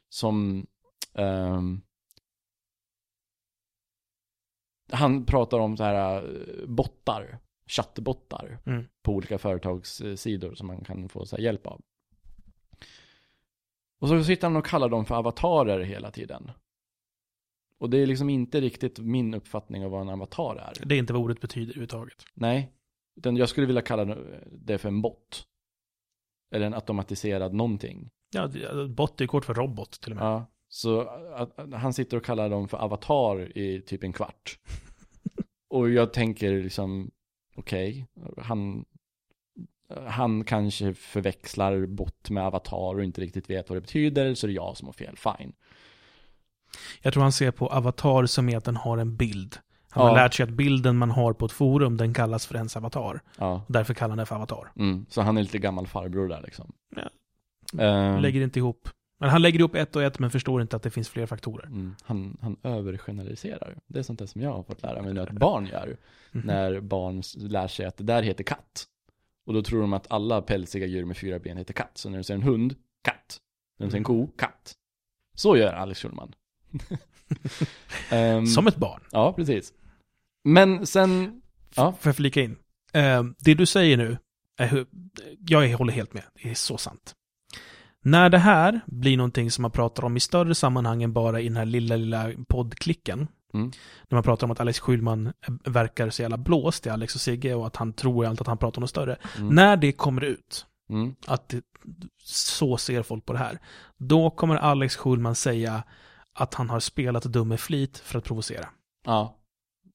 Som 0.09 0.67
um, 1.13 1.81
han 4.91 5.25
pratar 5.25 5.59
om 5.59 5.77
så 5.77 5.83
här 5.83 6.23
eh, 6.23 6.65
bottar 6.67 7.39
chattbottar 7.67 8.59
mm. 8.65 8.85
på 9.01 9.11
olika 9.11 9.37
företagssidor 9.37 10.55
som 10.55 10.67
man 10.67 10.83
kan 10.83 11.09
få 11.09 11.25
så 11.25 11.37
hjälp 11.37 11.67
av. 11.67 11.81
Och 13.99 14.07
så 14.07 14.23
sitter 14.23 14.47
han 14.47 14.55
och 14.55 14.65
kallar 14.65 14.89
dem 14.89 15.05
för 15.05 15.15
avatarer 15.15 15.79
hela 15.79 16.11
tiden. 16.11 16.51
Och 17.77 17.89
det 17.89 17.97
är 17.97 18.05
liksom 18.05 18.29
inte 18.29 18.61
riktigt 18.61 18.99
min 18.99 19.33
uppfattning 19.33 19.85
av 19.85 19.91
vad 19.91 20.01
en 20.01 20.09
avatar 20.09 20.55
är. 20.55 20.85
Det 20.85 20.95
är 20.95 20.99
inte 20.99 21.13
vad 21.13 21.21
ordet 21.21 21.41
betyder 21.41 21.71
överhuvudtaget. 21.71 22.25
Nej, 22.33 22.71
utan 23.15 23.37
jag 23.37 23.49
skulle 23.49 23.67
vilja 23.67 23.81
kalla 23.81 24.17
det 24.51 24.77
för 24.77 24.87
en 24.87 25.01
bot. 25.01 25.47
Eller 26.51 26.65
en 26.65 26.73
automatiserad 26.73 27.53
någonting. 27.53 28.09
Ja, 28.33 28.49
bot 28.87 29.21
är 29.21 29.27
kort 29.27 29.45
för 29.45 29.53
robot 29.53 29.91
till 30.01 30.11
och 30.11 30.15
med. 30.15 30.25
Ja, 30.25 30.45
så 30.73 31.01
att, 31.35 31.59
att 31.59 31.73
han 31.73 31.93
sitter 31.93 32.17
och 32.17 32.25
kallar 32.25 32.49
dem 32.49 32.67
för 32.67 32.77
avatar 32.77 33.57
i 33.57 33.81
typ 33.81 34.03
en 34.03 34.13
kvart. 34.13 34.59
och 35.69 35.89
jag 35.89 36.13
tänker 36.13 36.63
liksom, 36.63 37.11
okej, 37.55 38.07
okay. 38.15 38.43
han, 38.43 38.85
han 40.07 40.43
kanske 40.43 40.93
förväxlar 40.93 41.85
bot 41.85 42.29
med 42.29 42.43
avatar 42.43 42.95
och 42.95 43.03
inte 43.03 43.21
riktigt 43.21 43.49
vet 43.49 43.69
vad 43.69 43.77
det 43.77 43.81
betyder, 43.81 44.33
så 44.35 44.47
det 44.47 44.53
är 44.53 44.55
jag 44.55 44.77
som 44.77 44.87
har 44.87 44.93
fel, 44.93 45.17
fine. 45.17 45.53
Jag 47.01 47.13
tror 47.13 47.23
han 47.23 47.31
ser 47.31 47.51
på 47.51 47.67
avatar 47.67 48.25
som 48.25 48.49
är 48.49 48.57
att 48.57 48.65
den 48.65 48.77
har 48.77 48.97
en 48.97 49.15
bild. 49.15 49.57
Han 49.89 50.03
ja. 50.03 50.09
har 50.09 50.15
lärt 50.15 50.33
sig 50.33 50.43
att 50.43 50.49
bilden 50.49 50.97
man 50.97 51.11
har 51.11 51.33
på 51.33 51.45
ett 51.45 51.51
forum, 51.51 51.97
den 51.97 52.13
kallas 52.13 52.45
för 52.45 52.55
ens 52.55 52.77
avatar. 52.77 53.21
Ja. 53.37 53.65
Därför 53.67 53.93
kallar 53.93 54.09
han 54.09 54.17
det 54.17 54.25
för 54.25 54.35
avatar. 54.35 54.71
Mm, 54.75 55.05
så 55.09 55.21
han 55.21 55.37
är 55.37 55.41
lite 55.41 55.59
gammal 55.59 55.87
farbror 55.87 56.27
där 56.27 56.41
liksom. 56.41 56.71
Ja. 56.95 57.09
Uh, 57.83 58.21
lägger 58.21 58.41
inte 58.41 58.59
ihop. 58.59 58.89
Men 59.21 59.29
han 59.29 59.41
lägger 59.41 59.59
ihop 59.59 59.75
ett 59.75 59.95
och 59.95 60.03
ett 60.03 60.19
men 60.19 60.31
förstår 60.31 60.61
inte 60.61 60.75
att 60.75 60.83
det 60.83 60.89
finns 60.89 61.09
fler 61.09 61.25
faktorer. 61.25 61.65
Mm, 61.65 61.95
han, 62.03 62.37
han 62.41 62.57
övergeneraliserar. 62.63 63.77
Det 63.87 63.99
är 63.99 64.03
sånt 64.03 64.19
där 64.19 64.25
som 64.25 64.41
jag 64.41 64.53
har 64.53 64.63
fått 64.63 64.81
lära 64.81 65.01
mig 65.01 65.13
nu 65.13 65.21
att 65.21 65.31
barn 65.31 65.65
gör. 65.65 65.97
Mm. 66.31 66.45
När 66.47 66.79
barn 66.79 67.23
lär 67.37 67.67
sig 67.67 67.85
att 67.85 67.97
det 67.97 68.03
där 68.03 68.23
heter 68.23 68.43
katt. 68.43 68.85
Och 69.45 69.53
då 69.53 69.63
tror 69.63 69.81
de 69.81 69.93
att 69.93 70.11
alla 70.11 70.41
pälsiga 70.41 70.85
djur 70.85 71.05
med 71.05 71.17
fyra 71.17 71.39
ben 71.39 71.57
heter 71.57 71.73
katt. 71.73 71.97
Så 71.97 72.09
när 72.09 72.17
de 72.17 72.23
ser 72.23 72.33
en 72.33 72.43
hund, 72.43 72.75
katt. 73.03 73.37
När 73.79 73.87
de 73.87 73.91
ser 73.91 73.97
en 73.97 74.03
ko, 74.03 74.27
katt. 74.27 74.73
Så 75.35 75.57
gör 75.57 75.73
Alex 75.73 75.99
Schulman. 75.99 76.35
um, 78.11 78.45
Som 78.47 78.67
ett 78.67 78.77
barn. 78.77 79.01
Ja, 79.11 79.33
precis. 79.33 79.73
Men 80.43 80.87
sen... 80.87 81.41
Ja. 81.75 81.93
Får 81.99 82.09
jag 82.09 82.15
flika 82.15 82.41
in? 82.41 82.51
Uh, 82.95 83.23
det 83.39 83.53
du 83.53 83.65
säger 83.65 83.97
nu, 83.97 84.17
är, 84.57 84.85
jag 85.47 85.77
håller 85.77 85.93
helt 85.93 86.13
med. 86.13 86.23
Det 86.33 86.49
är 86.49 86.55
så 86.55 86.77
sant. 86.77 87.15
När 88.01 88.29
det 88.29 88.37
här 88.37 88.81
blir 88.85 89.17
någonting 89.17 89.51
som 89.51 89.61
man 89.61 89.71
pratar 89.71 90.03
om 90.03 90.17
i 90.17 90.19
större 90.19 90.55
sammanhang 90.55 91.03
än 91.03 91.13
bara 91.13 91.41
i 91.41 91.43
den 91.43 91.57
här 91.57 91.65
lilla, 91.65 91.95
lilla 91.95 92.31
poddklicken. 92.47 93.27
Mm. 93.53 93.71
När 94.09 94.15
man 94.15 94.23
pratar 94.23 94.47
om 94.47 94.51
att 94.51 94.59
Alex 94.59 94.79
Schulman 94.79 95.33
verkar 95.65 96.09
så 96.09 96.21
jävla 96.21 96.37
blåst 96.37 96.85
i 96.85 96.89
Alex 96.89 97.15
och 97.15 97.21
Sigge 97.21 97.53
och 97.53 97.67
att 97.67 97.75
han 97.75 97.93
tror 97.93 98.25
allt 98.25 98.41
att 98.41 98.47
han 98.47 98.57
pratar 98.57 98.79
om 98.79 98.81
något 98.81 98.89
större. 98.89 99.17
Mm. 99.37 99.55
När 99.55 99.77
det 99.77 99.91
kommer 99.91 100.23
ut, 100.23 100.65
mm. 100.89 101.15
att 101.27 101.49
det, 101.49 101.61
så 102.23 102.77
ser 102.77 103.03
folk 103.03 103.25
på 103.25 103.33
det 103.33 103.39
här, 103.39 103.59
då 103.97 104.29
kommer 104.29 104.55
Alex 104.55 104.95
Schulman 104.95 105.35
säga 105.35 105.83
att 106.33 106.53
han 106.53 106.69
har 106.69 106.79
spelat 106.79 107.23
dum 107.23 107.47
med 107.47 107.59
flit 107.59 107.97
för 107.97 108.17
att 108.17 108.23
provocera. 108.23 108.69
Ja. 109.05 109.37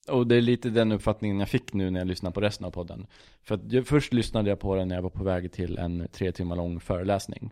Och 0.08 0.26
det 0.26 0.36
är 0.36 0.40
lite 0.40 0.70
den 0.70 0.92
uppfattningen 0.92 1.40
jag 1.40 1.48
fick 1.48 1.72
nu 1.72 1.90
när 1.90 2.00
jag 2.00 2.06
lyssnade 2.06 2.34
på 2.34 2.40
resten 2.40 2.66
av 2.66 2.70
podden. 2.70 3.06
För 3.42 3.54
att 3.54 3.72
jag, 3.72 3.86
först 3.86 4.12
lyssnade 4.12 4.50
jag 4.50 4.60
på 4.60 4.74
den 4.74 4.88
när 4.88 4.94
jag 4.94 5.02
var 5.02 5.10
på 5.10 5.24
väg 5.24 5.52
till 5.52 5.78
en 5.78 6.08
tre 6.12 6.32
timmar 6.32 6.56
lång 6.56 6.80
föreläsning. 6.80 7.50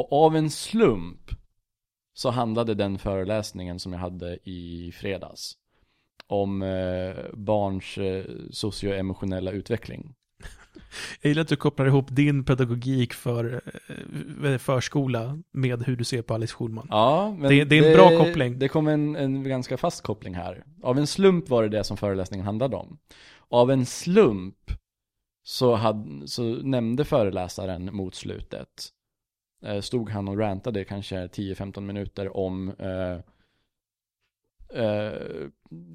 Och 0.00 0.12
av 0.12 0.36
en 0.36 0.50
slump 0.50 1.30
så 2.14 2.30
handlade 2.30 2.74
den 2.74 2.98
föreläsningen 2.98 3.78
som 3.78 3.92
jag 3.92 4.00
hade 4.00 4.38
i 4.44 4.92
fredags 4.94 5.56
om 6.26 6.62
eh, 6.62 7.14
barns 7.32 7.98
eh, 7.98 8.24
socioemotionella 8.50 9.50
utveckling. 9.50 10.14
Jag 11.20 11.28
gillar 11.30 11.42
att 11.42 11.48
du 11.48 11.56
kopplar 11.56 11.86
ihop 11.86 12.06
din 12.10 12.44
pedagogik 12.44 13.12
för 13.14 13.60
eh, 14.44 14.58
förskola 14.58 15.38
med 15.52 15.82
hur 15.82 15.96
du 15.96 16.04
ser 16.04 16.22
på 16.22 16.34
Alice 16.34 16.54
Schulman. 16.54 16.86
Ja, 16.90 17.36
men 17.38 17.48
det, 17.48 17.64
det 17.64 17.78
är 17.78 17.82
en 17.82 17.90
det, 17.90 17.96
bra 17.96 18.24
koppling. 18.24 18.58
Det 18.58 18.68
kom 18.68 18.88
en, 18.88 19.16
en 19.16 19.44
ganska 19.44 19.76
fast 19.76 20.02
koppling 20.02 20.34
här. 20.34 20.64
Av 20.82 20.98
en 20.98 21.06
slump 21.06 21.48
var 21.48 21.62
det 21.62 21.68
det 21.68 21.84
som 21.84 21.96
föreläsningen 21.96 22.46
handlade 22.46 22.76
om. 22.76 22.98
Av 23.48 23.70
en 23.70 23.86
slump 23.86 24.70
så, 25.42 25.74
hade, 25.74 26.28
så 26.28 26.42
nämnde 26.42 27.04
föreläsaren 27.04 27.96
mot 27.96 28.14
slutet 28.14 28.68
Eh, 29.62 29.80
stod 29.80 30.10
han 30.10 30.28
och 30.28 30.38
rantade 30.38 30.84
kanske 30.84 31.26
10-15 31.26 31.80
minuter 31.80 32.36
om 32.36 32.68
eh, 32.78 33.18
eh, 34.82 35.48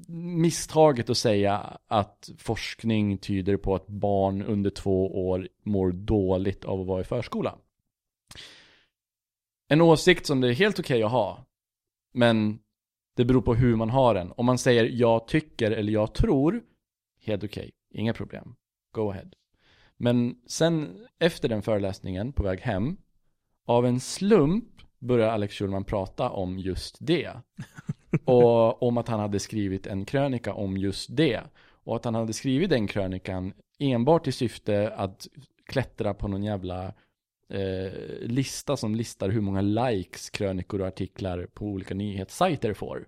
misstaget 0.08 1.10
att 1.10 1.16
säga 1.16 1.78
att 1.86 2.30
forskning 2.38 3.18
tyder 3.18 3.56
på 3.56 3.74
att 3.74 3.86
barn 3.86 4.42
under 4.42 4.70
två 4.70 5.28
år 5.28 5.48
mår 5.62 5.92
dåligt 5.92 6.64
av 6.64 6.80
att 6.80 6.86
vara 6.86 7.00
i 7.00 7.04
förskola. 7.04 7.58
En 9.68 9.80
åsikt 9.80 10.26
som 10.26 10.40
det 10.40 10.48
är 10.48 10.52
helt 10.52 10.78
okej 10.78 10.96
okay 10.96 11.02
att 11.02 11.12
ha, 11.12 11.46
men 12.12 12.58
det 13.16 13.24
beror 13.24 13.42
på 13.42 13.54
hur 13.54 13.76
man 13.76 13.90
har 13.90 14.14
den. 14.14 14.32
Om 14.36 14.46
man 14.46 14.58
säger 14.58 14.84
jag 14.84 15.28
tycker 15.28 15.70
eller 15.70 15.92
jag 15.92 16.14
tror, 16.14 16.62
helt 17.20 17.44
okej, 17.44 17.60
okay, 17.62 18.00
inga 18.00 18.12
problem. 18.12 18.54
Go 18.92 19.10
ahead. 19.10 19.30
Men 19.96 20.42
sen 20.46 21.06
efter 21.18 21.48
den 21.48 21.62
föreläsningen 21.62 22.32
på 22.32 22.42
väg 22.42 22.60
hem 22.60 22.96
av 23.66 23.86
en 23.86 24.00
slump 24.00 24.64
börjar 24.98 25.28
Alex 25.28 25.54
Schulman 25.54 25.84
prata 25.84 26.30
om 26.30 26.58
just 26.58 26.96
det. 27.00 27.30
Och 28.24 28.82
om 28.82 28.98
att 28.98 29.08
han 29.08 29.20
hade 29.20 29.38
skrivit 29.40 29.86
en 29.86 30.04
krönika 30.04 30.54
om 30.54 30.76
just 30.76 31.16
det. 31.16 31.40
Och 31.84 31.96
att 31.96 32.04
han 32.04 32.14
hade 32.14 32.32
skrivit 32.32 32.70
den 32.70 32.86
krönikan 32.86 33.52
enbart 33.78 34.26
i 34.26 34.32
syfte 34.32 34.92
att 34.96 35.26
klättra 35.66 36.14
på 36.14 36.28
någon 36.28 36.42
jävla 36.42 36.84
eh, 37.48 37.92
lista 38.20 38.76
som 38.76 38.94
listar 38.94 39.28
hur 39.28 39.40
många 39.40 39.60
likes 39.60 40.30
krönikor 40.30 40.80
och 40.80 40.86
artiklar 40.86 41.46
på 41.54 41.64
olika 41.64 41.94
nyhetssajter 41.94 42.74
får. 42.74 43.06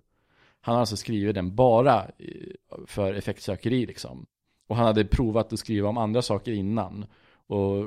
Han 0.61 0.75
har 0.75 0.79
alltså 0.79 0.97
skrivit 0.97 1.35
den 1.35 1.55
bara 1.55 2.03
eh, 2.17 2.53
för 2.85 3.13
effektsökeri 3.13 3.85
liksom. 3.85 4.25
Och 4.67 4.75
han 4.75 4.85
hade 4.85 5.05
provat 5.05 5.53
att 5.53 5.59
skriva 5.59 5.89
om 5.89 5.97
andra 5.97 6.21
saker 6.21 6.51
innan. 6.51 7.05
Och 7.49 7.85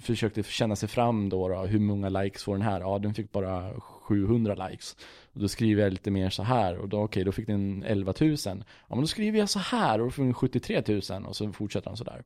försökte 0.00 0.42
känna 0.42 0.76
sig 0.76 0.88
fram 0.88 1.28
då, 1.28 1.48
då 1.48 1.54
hur 1.54 1.78
många 1.78 2.08
likes 2.08 2.42
får 2.42 2.52
den 2.52 2.62
här? 2.62 2.80
Ja, 2.80 2.98
den 2.98 3.14
fick 3.14 3.32
bara 3.32 3.80
700 3.80 4.68
likes. 4.68 4.96
Och 5.32 5.40
då 5.40 5.48
skriver 5.48 5.82
jag 5.82 5.92
lite 5.92 6.10
mer 6.10 6.30
så 6.30 6.42
här 6.42 6.78
och 6.78 6.88
då 6.88 6.96
okej, 6.96 7.04
okay, 7.04 7.24
då 7.24 7.32
fick 7.32 7.46
den 7.46 7.82
11 7.82 8.14
000. 8.20 8.36
Ja, 8.44 8.62
men 8.88 9.00
då 9.00 9.06
skriver 9.06 9.38
jag 9.38 9.48
så 9.48 9.58
här 9.58 10.00
och 10.00 10.06
då 10.06 10.10
får 10.10 10.22
den 10.22 10.34
73 10.34 10.82
000 10.88 11.26
och 11.26 11.36
så 11.36 11.52
fortsätter 11.52 11.88
han 11.88 11.96
så 11.96 12.04
där. 12.04 12.22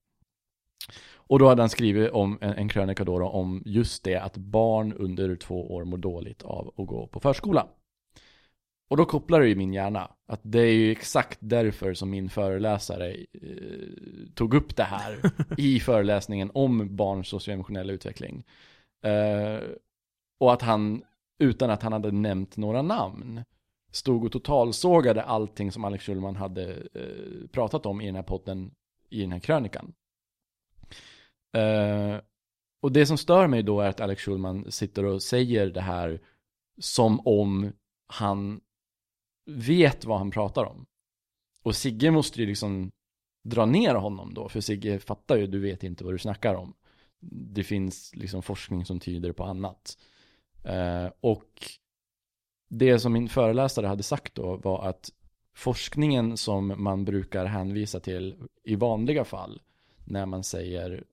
Och 1.14 1.38
då 1.38 1.48
hade 1.48 1.62
han 1.62 1.68
skrivit 1.68 2.10
om 2.10 2.38
en, 2.40 2.52
en 2.52 2.68
krönika 2.68 3.04
då, 3.04 3.18
då 3.18 3.28
om 3.28 3.62
just 3.66 4.04
det 4.04 4.16
att 4.16 4.36
barn 4.36 4.92
under 4.92 5.36
två 5.36 5.74
år 5.74 5.84
mår 5.84 5.98
dåligt 5.98 6.42
av 6.42 6.74
att 6.76 6.86
gå 6.86 7.06
på 7.06 7.20
förskola. 7.20 7.66
Och 8.88 8.96
då 8.96 9.04
kopplar 9.04 9.40
det 9.40 9.48
ju 9.48 9.54
min 9.54 9.72
hjärna 9.72 10.10
att 10.26 10.40
det 10.42 10.60
är 10.60 10.72
ju 10.72 10.92
exakt 10.92 11.38
därför 11.42 11.94
som 11.94 12.10
min 12.10 12.30
föreläsare 12.30 13.14
eh, 13.14 14.28
tog 14.34 14.54
upp 14.54 14.76
det 14.76 14.82
här 14.82 15.32
i 15.58 15.80
föreläsningen 15.80 16.50
om 16.54 16.96
barns 16.96 17.28
socioemotionella 17.28 17.92
utveckling. 17.92 18.44
Eh, 19.02 19.60
och 20.38 20.52
att 20.52 20.62
han, 20.62 21.02
utan 21.38 21.70
att 21.70 21.82
han 21.82 21.92
hade 21.92 22.12
nämnt 22.12 22.56
några 22.56 22.82
namn, 22.82 23.44
stod 23.92 24.24
och 24.24 24.32
totalsågade 24.32 25.22
allting 25.22 25.72
som 25.72 25.84
Alex 25.84 26.04
Schulman 26.04 26.36
hade 26.36 26.72
eh, 26.94 27.48
pratat 27.52 27.86
om 27.86 28.00
i 28.00 28.06
den 28.06 28.16
här 28.16 28.22
podden, 28.22 28.70
i 29.10 29.20
den 29.20 29.32
här 29.32 29.40
krönikan. 29.40 29.94
Eh, 31.56 32.20
och 32.82 32.92
det 32.92 33.06
som 33.06 33.18
stör 33.18 33.46
mig 33.46 33.62
då 33.62 33.80
är 33.80 33.88
att 33.88 34.00
Alex 34.00 34.22
Schulman 34.22 34.72
sitter 34.72 35.04
och 35.04 35.22
säger 35.22 35.66
det 35.66 35.80
här 35.80 36.20
som 36.78 37.26
om 37.26 37.72
han 38.06 38.60
vet 39.46 40.04
vad 40.04 40.18
han 40.18 40.30
pratar 40.30 40.64
om. 40.64 40.86
Och 41.62 41.76
Sigge 41.76 42.10
måste 42.10 42.40
ju 42.40 42.46
liksom 42.46 42.92
dra 43.44 43.66
ner 43.66 43.94
honom 43.94 44.34
då, 44.34 44.48
för 44.48 44.60
Sigge 44.60 44.98
fattar 44.98 45.36
ju, 45.36 45.46
du 45.46 45.60
vet 45.60 45.82
inte 45.82 46.04
vad 46.04 46.14
du 46.14 46.18
snackar 46.18 46.54
om. 46.54 46.74
Det 47.30 47.64
finns 47.64 48.14
liksom 48.14 48.42
forskning 48.42 48.84
som 48.84 49.00
tyder 49.00 49.32
på 49.32 49.44
annat. 49.44 49.98
Eh, 50.64 51.10
och 51.20 51.70
det 52.68 52.98
som 52.98 53.12
min 53.12 53.28
föreläsare 53.28 53.86
hade 53.86 54.02
sagt 54.02 54.34
då 54.34 54.56
var 54.56 54.88
att 54.88 55.10
forskningen 55.54 56.36
som 56.36 56.74
man 56.76 57.04
brukar 57.04 57.44
hänvisa 57.44 58.00
till 58.00 58.48
i 58.64 58.74
vanliga 58.74 59.24
fall 59.24 59.62
när 60.04 60.26
man 60.26 60.44
säger 60.44 61.04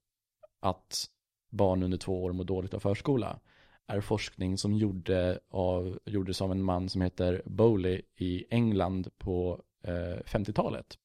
att 0.60 1.06
barn 1.50 1.82
under 1.82 1.98
två 1.98 2.24
år 2.24 2.32
mår 2.32 2.44
dåligt 2.44 2.74
av 2.74 2.80
förskola 2.80 3.40
är 3.86 4.00
forskning 4.00 4.58
som 4.58 4.74
gjorde 4.74 5.40
av, 5.48 5.98
gjordes 6.04 6.42
av 6.42 6.52
en 6.52 6.62
man 6.62 6.88
som 6.88 7.02
heter 7.02 7.42
Bowley 7.44 8.02
i 8.16 8.44
England 8.50 9.08
på 9.18 9.62
eh, 9.84 10.18
50-talet. 10.24 10.98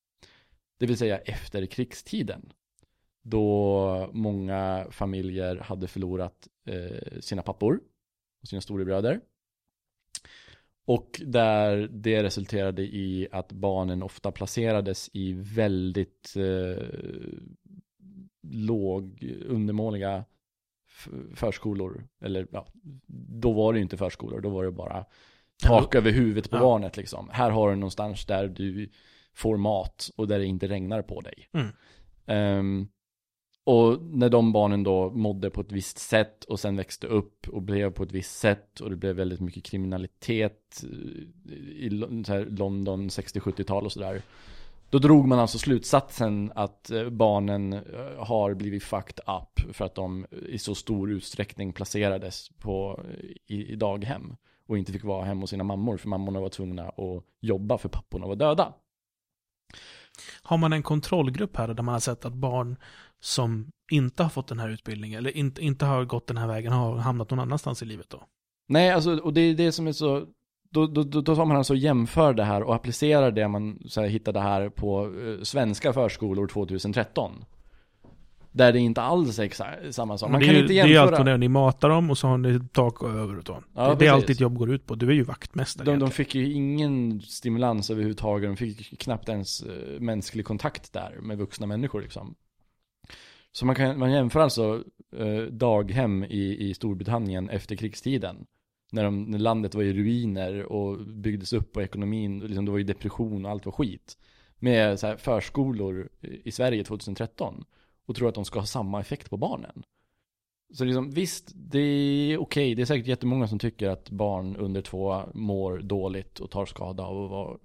Det 0.80 0.86
vill 0.86 0.98
säga 0.98 1.18
efter 1.18 1.66
krigstiden. 1.66 2.54
Då 3.22 4.10
många 4.14 4.88
familjer 4.92 5.56
hade 5.56 5.88
förlorat 5.88 6.48
eh, 6.66 7.20
sina 7.20 7.42
pappor 7.42 7.80
och 8.42 8.48
sina 8.48 8.62
storebröder. 8.62 9.22
Och 10.86 11.22
där 11.26 11.88
det 11.92 12.24
resulterade 12.24 12.82
i 12.82 13.28
att 13.32 13.52
barnen 13.52 14.04
ofta 14.04 14.32
placerades 14.32 15.10
i 15.14 15.34
väldigt 15.34 16.36
eh, 16.36 16.88
låg, 18.42 19.34
undermåliga 19.46 20.26
förskolor. 21.36 22.08
Eller 22.22 22.48
ja, 22.52 22.68
då 23.42 23.54
var 23.54 23.74
det 23.74 23.80
ju 23.80 23.84
inte 23.84 23.98
förskolor, 23.98 24.42
då 24.42 24.50
var 24.50 24.64
det 24.64 24.72
bara 24.72 25.06
tak 25.64 25.96
över 25.96 26.12
huvudet 26.12 26.50
på 26.50 26.58
ja. 26.58 26.62
barnet 26.62 26.98
liksom. 26.98 27.30
Här 27.32 27.50
har 27.52 27.70
du 27.70 27.76
någonstans 27.76 28.26
där 28.26 28.48
du 28.48 28.90
får 29.34 29.58
mat 29.58 30.10
och 30.16 30.28
där 30.28 30.40
det 30.40 30.46
inte 30.46 30.68
regnar 30.68 31.02
på 31.02 31.22
dig. 31.22 31.50
Mm. 31.54 32.60
Um, 32.60 32.88
och 33.64 34.02
när 34.02 34.30
de 34.30 34.52
barnen 34.52 34.84
då 34.84 35.10
mådde 35.10 35.50
på 35.50 35.62
ett 35.62 35.72
visst 35.72 35.98
sätt 35.98 36.44
och 36.44 36.60
sen 36.60 36.76
växte 36.76 37.08
upp 37.08 37.48
och 37.50 37.62
blev 37.62 37.92
på 37.92 38.04
ett 38.04 38.12
visst 38.12 38.40
sätt 38.40 38.80
och 38.80 38.90
det 38.90 38.96
blev 38.96 39.16
väldigt 39.16 39.40
mycket 39.40 39.64
kriminalitet 39.64 40.84
i 41.76 41.90
London 41.90 43.10
60-70-tal 43.10 43.86
och 43.86 43.92
sådär. 43.92 44.22
Då 44.90 45.00
drog 45.00 45.28
man 45.28 45.40
alltså 45.40 45.58
slutsatsen 45.58 46.52
att 46.56 46.92
eh, 46.92 47.10
barnen 47.10 47.74
eh, 47.74 48.26
har 48.26 48.54
blivit 48.54 48.84
fucked 48.84 49.20
up 49.28 49.76
för 49.76 49.86
att 49.86 49.96
de 49.96 50.26
i 50.32 50.58
så 50.58 50.76
stor 50.76 51.12
utsträckning 51.12 51.74
placerades 51.74 52.50
på, 52.50 53.04
i, 53.46 53.72
i 53.72 53.76
daghem 53.76 54.36
och 54.68 54.78
inte 54.78 54.92
fick 54.92 55.04
vara 55.04 55.26
hemma 55.26 55.42
hos 55.42 55.50
sina 55.50 55.64
mammor 55.64 55.98
för 55.98 56.10
mammorna 56.10 56.40
var 56.40 56.50
tvungna 56.50 56.84
att 56.84 57.24
jobba 57.40 57.78
för 57.78 57.90
papporna 57.90 58.28
var 58.28 58.36
döda. 58.36 58.74
Har 60.42 60.58
man 60.58 60.74
en 60.74 60.84
kontrollgrupp 60.84 61.58
här 61.58 61.68
där 61.68 61.84
man 61.84 61.94
har 61.94 62.00
sett 62.00 62.26
att 62.26 62.34
barn 62.34 62.78
som 63.20 63.72
inte 63.92 64.24
har 64.24 64.30
fått 64.30 64.48
den 64.48 64.60
här 64.60 64.70
utbildningen 64.70 65.18
eller 65.18 65.38
inte, 65.38 65.62
inte 65.62 65.86
har 65.86 66.06
gått 66.06 66.28
den 66.28 66.38
här 66.38 66.48
vägen 66.48 66.72
har 66.72 66.98
hamnat 66.98 67.30
någon 67.30 67.40
annanstans 67.40 67.82
i 67.82 67.86
livet 67.86 68.10
då? 68.10 68.24
Nej, 68.68 68.92
alltså, 68.92 69.18
och 69.18 69.34
det 69.34 69.42
är 69.42 69.54
det 69.54 69.72
som 69.72 69.88
är 69.88 69.92
så 69.92 70.28
då, 70.70 70.88
då, 70.88 71.04
då 71.04 71.36
tar 71.36 71.46
man 71.46 71.58
alltså 71.58 71.74
och 71.74 71.78
jämför 71.78 72.34
det 72.34 72.44
här 72.44 72.64
och 72.64 72.76
applicerar 72.76 73.32
det 73.32 73.48
man 73.48 73.80
så 73.86 74.02
här, 74.02 74.08
hittade 74.08 74.40
här 74.40 74.70
på 74.70 75.04
eh, 75.06 75.44
svenska 75.44 75.94
förskolor 75.94 76.48
2013. 76.48 77.46
Där 78.52 78.74
det 78.74 78.80
inte 78.80 79.02
alls 79.02 79.40
är 79.40 79.44
exakt 79.44 79.96
samma 79.96 80.18
sak. 80.18 80.32
Man 80.32 80.42
kan 80.42 80.54
ju, 80.54 80.62
inte 80.62 80.74
jämföra. 80.74 80.94
Det 80.94 80.98
är 80.98 81.20
alltid 81.20 81.26
det, 81.26 81.38
ni 81.38 81.48
matar 81.48 81.90
dem 81.90 82.10
och 82.10 82.18
så 82.18 82.28
har 82.28 82.38
ni 82.38 82.60
tak 82.72 83.04
över 83.04 83.38
och 83.38 83.48
så. 83.48 83.64
Ja, 83.76 83.90
det, 83.90 83.96
det 83.96 84.08
är 84.08 84.12
allt 84.12 84.28
ditt 84.28 84.40
jobb 84.40 84.58
går 84.58 84.72
ut 84.72 84.86
på. 84.86 84.96
Du 84.96 85.08
är 85.10 85.14
ju 85.14 85.24
vaktmästare. 85.24 85.86
De, 85.86 86.00
de 86.00 86.12
fick 86.12 86.36
ju 86.36 86.54
ingen 86.54 87.22
stimulans 87.22 87.90
överhuvudtaget. 87.90 88.50
De 88.50 88.58
fick 88.58 89.00
knappt 89.00 89.30
ens 89.30 89.64
uh, 89.64 90.00
mänsklig 90.00 90.46
kontakt 90.46 90.94
där 90.94 91.18
med 91.22 91.38
vuxna 91.38 91.68
människor 91.68 92.02
liksom. 92.02 92.36
Så 93.52 93.66
man 93.66 93.76
kan 93.76 94.00
man 94.00 94.12
jämför 94.12 94.40
alltså 94.40 94.84
uh, 95.20 95.42
daghem 95.52 96.24
i, 96.24 96.70
i 96.70 96.74
Storbritannien 96.74 97.50
efter 97.50 97.76
krigstiden 97.76 98.46
när, 98.92 99.04
de, 99.04 99.24
när 99.24 99.40
landet 99.40 99.76
var 99.76 99.84
i 99.84 99.94
ruiner 99.94 100.64
och 100.64 101.00
byggdes 101.00 101.54
upp 101.54 101.78
och 101.78 101.84
ekonomin, 101.84 102.40
liksom, 102.40 102.66
det 102.66 102.72
var 102.72 102.78
ju 102.78 102.84
depression 102.84 103.46
och 103.46 103.52
allt 103.52 103.66
var 103.66 103.74
skit. 103.74 104.18
Med 104.60 105.00
så 105.00 105.08
här, 105.08 105.18
förskolor 105.18 106.10
i 106.22 106.52
Sverige 106.52 106.84
2013 106.84 107.66
och 108.06 108.16
tror 108.16 108.30
att 108.30 108.36
de 108.36 108.46
ska 108.46 108.60
ha 108.60 108.66
samma 108.66 109.00
effekt 109.00 109.30
på 109.30 109.38
barnen. 109.38 109.84
Så 110.74 110.86
liksom, 110.86 111.12
visst, 111.12 111.52
det 111.56 111.80
är 111.80 112.38
okej. 112.38 112.40
Okay. 112.40 112.76
Det 112.76 112.82
är 112.82 112.86
säkert 112.86 113.08
jättemånga 113.08 113.48
som 113.48 113.60
tycker 113.60 113.90
att 113.90 114.10
barn 114.10 114.56
under 114.56 114.82
två 114.82 115.24
mår 115.34 115.78
dåligt 115.78 116.40
och 116.40 116.52
tar 116.52 116.66
skada 116.66 117.04
av 117.04 117.24
att 117.24 117.32
vara 117.32 117.58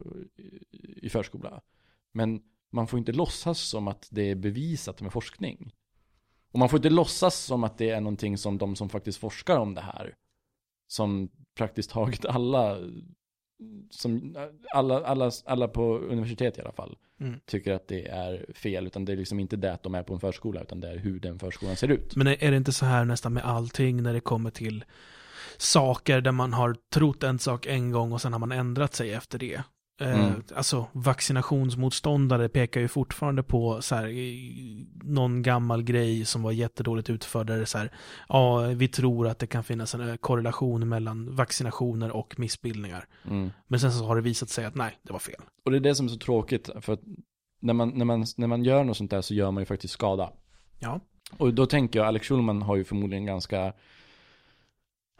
i 0.80 1.08
förskola. 1.08 1.60
Men 2.12 2.42
man 2.70 2.86
får 2.86 2.98
inte 2.98 3.12
låtsas 3.12 3.60
som 3.60 3.88
att 3.88 4.08
det 4.10 4.30
är 4.30 4.34
bevisat 4.34 5.00
med 5.00 5.12
forskning. 5.12 5.74
Och 6.52 6.58
man 6.58 6.68
får 6.68 6.76
inte 6.76 6.90
låtsas 6.90 7.44
som 7.44 7.64
att 7.64 7.78
det 7.78 7.90
är 7.90 8.00
någonting 8.00 8.38
som 8.38 8.58
de 8.58 8.76
som 8.76 8.88
faktiskt 8.88 9.18
forskar 9.18 9.58
om 9.58 9.74
det 9.74 9.80
här 9.80 10.14
som 10.86 11.30
praktiskt 11.54 11.90
taget 11.90 12.24
alla 12.24 12.78
som 13.90 14.36
alla, 14.74 15.04
alla, 15.04 15.30
alla 15.44 15.68
på 15.68 15.98
universitet 15.98 16.58
i 16.58 16.60
alla 16.60 16.72
fall 16.72 16.96
mm. 17.20 17.40
tycker 17.46 17.72
att 17.72 17.88
det 17.88 18.08
är 18.08 18.52
fel. 18.54 18.86
Utan 18.86 19.04
det 19.04 19.12
är 19.12 19.16
liksom 19.16 19.40
inte 19.40 19.56
det 19.56 19.72
att 19.72 19.82
de 19.82 19.94
är 19.94 20.02
på 20.02 20.14
en 20.14 20.20
förskola, 20.20 20.62
utan 20.62 20.80
det 20.80 20.88
är 20.88 20.96
hur 20.96 21.20
den 21.20 21.38
förskolan 21.38 21.76
ser 21.76 21.88
ut. 21.88 22.16
Men 22.16 22.26
är 22.26 22.50
det 22.50 22.56
inte 22.56 22.72
så 22.72 22.86
här 22.86 23.04
nästan 23.04 23.32
med 23.32 23.44
allting 23.44 24.02
när 24.02 24.12
det 24.12 24.20
kommer 24.20 24.50
till 24.50 24.84
saker 25.56 26.20
där 26.20 26.32
man 26.32 26.52
har 26.52 26.76
trott 26.94 27.22
en 27.22 27.38
sak 27.38 27.66
en 27.66 27.90
gång 27.90 28.12
och 28.12 28.20
sen 28.20 28.32
har 28.32 28.40
man 28.40 28.52
ändrat 28.52 28.94
sig 28.94 29.12
efter 29.12 29.38
det? 29.38 29.62
Eh, 30.00 30.24
mm. 30.24 30.42
Alltså 30.54 30.86
vaccinationsmotståndare 30.92 32.48
pekar 32.48 32.80
ju 32.80 32.88
fortfarande 32.88 33.42
på 33.42 33.82
så 33.82 33.94
här, 33.94 34.12
någon 35.04 35.42
gammal 35.42 35.82
grej 35.82 36.24
som 36.24 36.42
var 36.42 36.52
jättedåligt 36.52 37.10
utförd. 37.10 37.46
Där 37.46 37.58
det 37.58 37.66
så 37.66 37.78
här, 37.78 37.92
ja, 38.28 38.60
vi 38.60 38.88
tror 38.88 39.28
att 39.28 39.38
det 39.38 39.46
kan 39.46 39.64
finnas 39.64 39.94
en 39.94 40.08
eh, 40.08 40.16
korrelation 40.16 40.88
mellan 40.88 41.36
vaccinationer 41.36 42.10
och 42.10 42.38
missbildningar. 42.38 43.06
Mm. 43.24 43.50
Men 43.66 43.80
sen 43.80 43.92
så 43.92 44.04
har 44.04 44.16
det 44.16 44.22
visat 44.22 44.48
sig 44.48 44.64
att 44.64 44.74
nej, 44.74 44.98
det 45.02 45.12
var 45.12 45.20
fel. 45.20 45.40
Och 45.64 45.70
det 45.70 45.76
är 45.76 45.80
det 45.80 45.94
som 45.94 46.06
är 46.06 46.10
så 46.10 46.18
tråkigt, 46.18 46.70
för 46.80 46.92
att 46.92 47.00
när 47.60 47.74
man, 47.74 47.88
när 47.88 48.04
man, 48.04 48.24
när 48.36 48.46
man 48.46 48.64
gör 48.64 48.84
något 48.84 48.96
sånt 48.96 49.10
där 49.10 49.22
så 49.22 49.34
gör 49.34 49.50
man 49.50 49.60
ju 49.60 49.66
faktiskt 49.66 49.94
skada. 49.94 50.30
Ja. 50.78 51.00
Och 51.38 51.54
då 51.54 51.66
tänker 51.66 51.98
jag, 51.98 52.08
Alex 52.08 52.28
Schulman 52.28 52.62
har 52.62 52.76
ju 52.76 52.84
förmodligen 52.84 53.26
ganska 53.26 53.72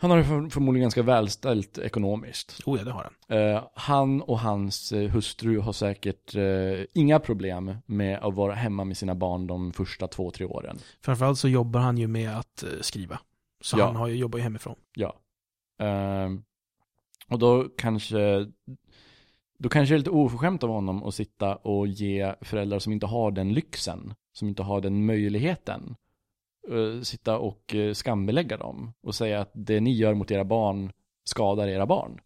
han 0.05 0.11
har 0.11 0.43
det 0.43 0.51
förmodligen 0.51 0.85
ganska 0.85 1.03
välställt 1.03 1.79
ekonomiskt. 1.79 2.61
Oh 2.67 2.79
ja, 2.79 2.85
det 2.85 2.91
har 2.91 3.11
han. 3.29 3.39
Uh, 3.39 3.69
han 3.75 4.23
och 4.23 4.39
hans 4.39 4.93
uh, 4.93 5.11
hustru 5.11 5.59
har 5.59 5.73
säkert 5.73 6.37
uh, 6.37 6.85
inga 6.95 7.19
problem 7.19 7.77
med 7.87 8.19
att 8.19 8.35
vara 8.35 8.55
hemma 8.55 8.85
med 8.85 8.97
sina 8.97 9.15
barn 9.15 9.47
de 9.47 9.73
första 9.73 10.09
två, 10.09 10.31
tre 10.31 10.47
åren. 10.47 10.79
Framförallt 11.01 11.39
så 11.39 11.49
jobbar 11.49 11.81
han 11.81 11.99
ju 11.99 12.07
med 12.07 12.39
att 12.39 12.65
skriva. 12.81 13.19
Så 13.61 13.79
ja. 13.79 13.87
han 13.87 13.97
har 13.97 14.09
ju 14.09 14.17
jobbat 14.17 14.41
hemifrån. 14.41 14.77
Ja. 14.95 15.17
Ehm, 15.79 16.43
och 17.29 17.39
då 17.39 17.69
kanske, 17.79 18.47
då 19.59 19.69
kanske 19.69 19.95
det 19.95 19.97
är 19.97 19.99
lite 19.99 20.11
oförskämt 20.11 20.63
av 20.63 20.71
honom 20.71 21.03
att 21.05 21.15
sitta 21.15 21.57
och 21.57 21.87
ge 21.87 22.35
föräldrar 22.41 22.79
som 22.79 22.93
inte 22.93 23.07
har 23.07 23.31
den 23.31 23.53
lyxen, 23.53 24.15
som 24.33 24.49
inte 24.49 24.63
har 24.63 24.81
den 24.81 25.07
möjligheten, 25.07 25.83
eh, 25.91 25.97
sitta 27.03 27.39
och 27.39 27.75
eh, 27.75 27.93
skambelägga 27.93 28.57
dem 28.57 28.93
och 29.03 29.15
säga 29.15 29.41
att 29.41 29.51
det 29.55 29.81
ni 29.81 29.93
gör 29.93 30.15
mot 30.15 30.31
era 30.31 30.45
barn 30.45 30.93
skadar 31.25 31.69
era 31.69 31.87
barn. 31.87 32.19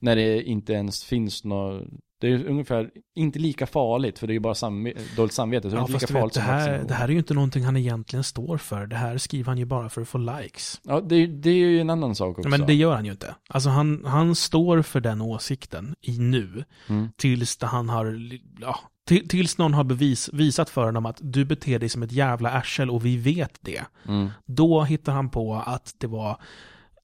När 0.00 0.16
det 0.16 0.42
inte 0.42 0.72
ens 0.72 1.04
finns 1.04 1.44
något, 1.44 1.84
det 2.20 2.28
är 2.28 2.44
ungefär 2.46 2.90
inte 3.14 3.38
lika 3.38 3.66
farligt 3.66 4.18
för 4.18 4.26
det 4.26 4.30
är 4.32 4.34
ju 4.34 4.40
bara 4.40 4.54
samve 4.54 4.92
dåligt 5.16 5.32
samvete. 5.32 5.70
Så 5.70 5.76
det 5.76 5.76
är 5.76 5.80
Ja, 5.80 5.82
inte 5.82 5.92
lika 5.92 6.06
du 6.06 6.12
vet, 6.12 6.20
farligt 6.20 6.34
det 6.34 6.40
här, 6.40 6.84
det 6.88 6.94
här 6.94 7.04
är 7.08 7.12
ju 7.12 7.18
inte 7.18 7.34
någonting 7.34 7.64
han 7.64 7.76
egentligen 7.76 8.24
står 8.24 8.56
för. 8.58 8.86
Det 8.86 8.96
här 8.96 9.18
skriver 9.18 9.46
han 9.48 9.58
ju 9.58 9.64
bara 9.64 9.88
för 9.88 10.00
att 10.02 10.08
få 10.08 10.18
likes. 10.18 10.80
Ja, 10.84 11.00
det, 11.00 11.26
det 11.26 11.50
är 11.50 11.54
ju 11.54 11.80
en 11.80 11.90
annan 11.90 12.14
sak 12.14 12.38
också. 12.38 12.48
Men 12.48 12.66
det 12.66 12.74
gör 12.74 12.94
han 12.94 13.04
ju 13.04 13.10
inte. 13.10 13.34
Alltså 13.48 13.68
han, 13.68 14.04
han 14.04 14.34
står 14.34 14.82
för 14.82 15.00
den 15.00 15.20
åsikten 15.20 15.94
i 16.00 16.18
nu, 16.18 16.64
Mm. 16.88 17.08
tills 17.16 17.58
han 17.62 17.88
har, 17.88 18.18
ja, 18.60 18.78
tills 19.20 19.58
någon 19.58 19.74
har 19.74 19.84
bevis, 19.84 20.30
visat 20.32 20.70
för 20.70 20.84
honom 20.84 21.06
att 21.06 21.18
du 21.20 21.44
beter 21.44 21.78
dig 21.78 21.88
som 21.88 22.02
ett 22.02 22.12
jävla 22.12 22.50
arsel 22.50 22.90
och 22.90 23.06
vi 23.06 23.16
vet 23.16 23.58
det. 23.60 23.82
Mm. 24.08 24.30
Då 24.46 24.82
hittar 24.82 25.12
han 25.12 25.28
på 25.30 25.54
att 25.66 25.94
det 25.98 26.06
var 26.06 26.40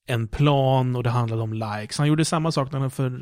en 0.05 0.27
plan 0.27 0.95
och 0.95 1.03
det 1.03 1.09
handlade 1.09 1.41
om 1.41 1.53
likes. 1.53 1.97
Han 1.97 2.07
gjorde 2.07 2.25
samma 2.25 2.51
sak 2.51 2.71
när 2.71 2.79
han 2.79 2.91
för 2.91 3.21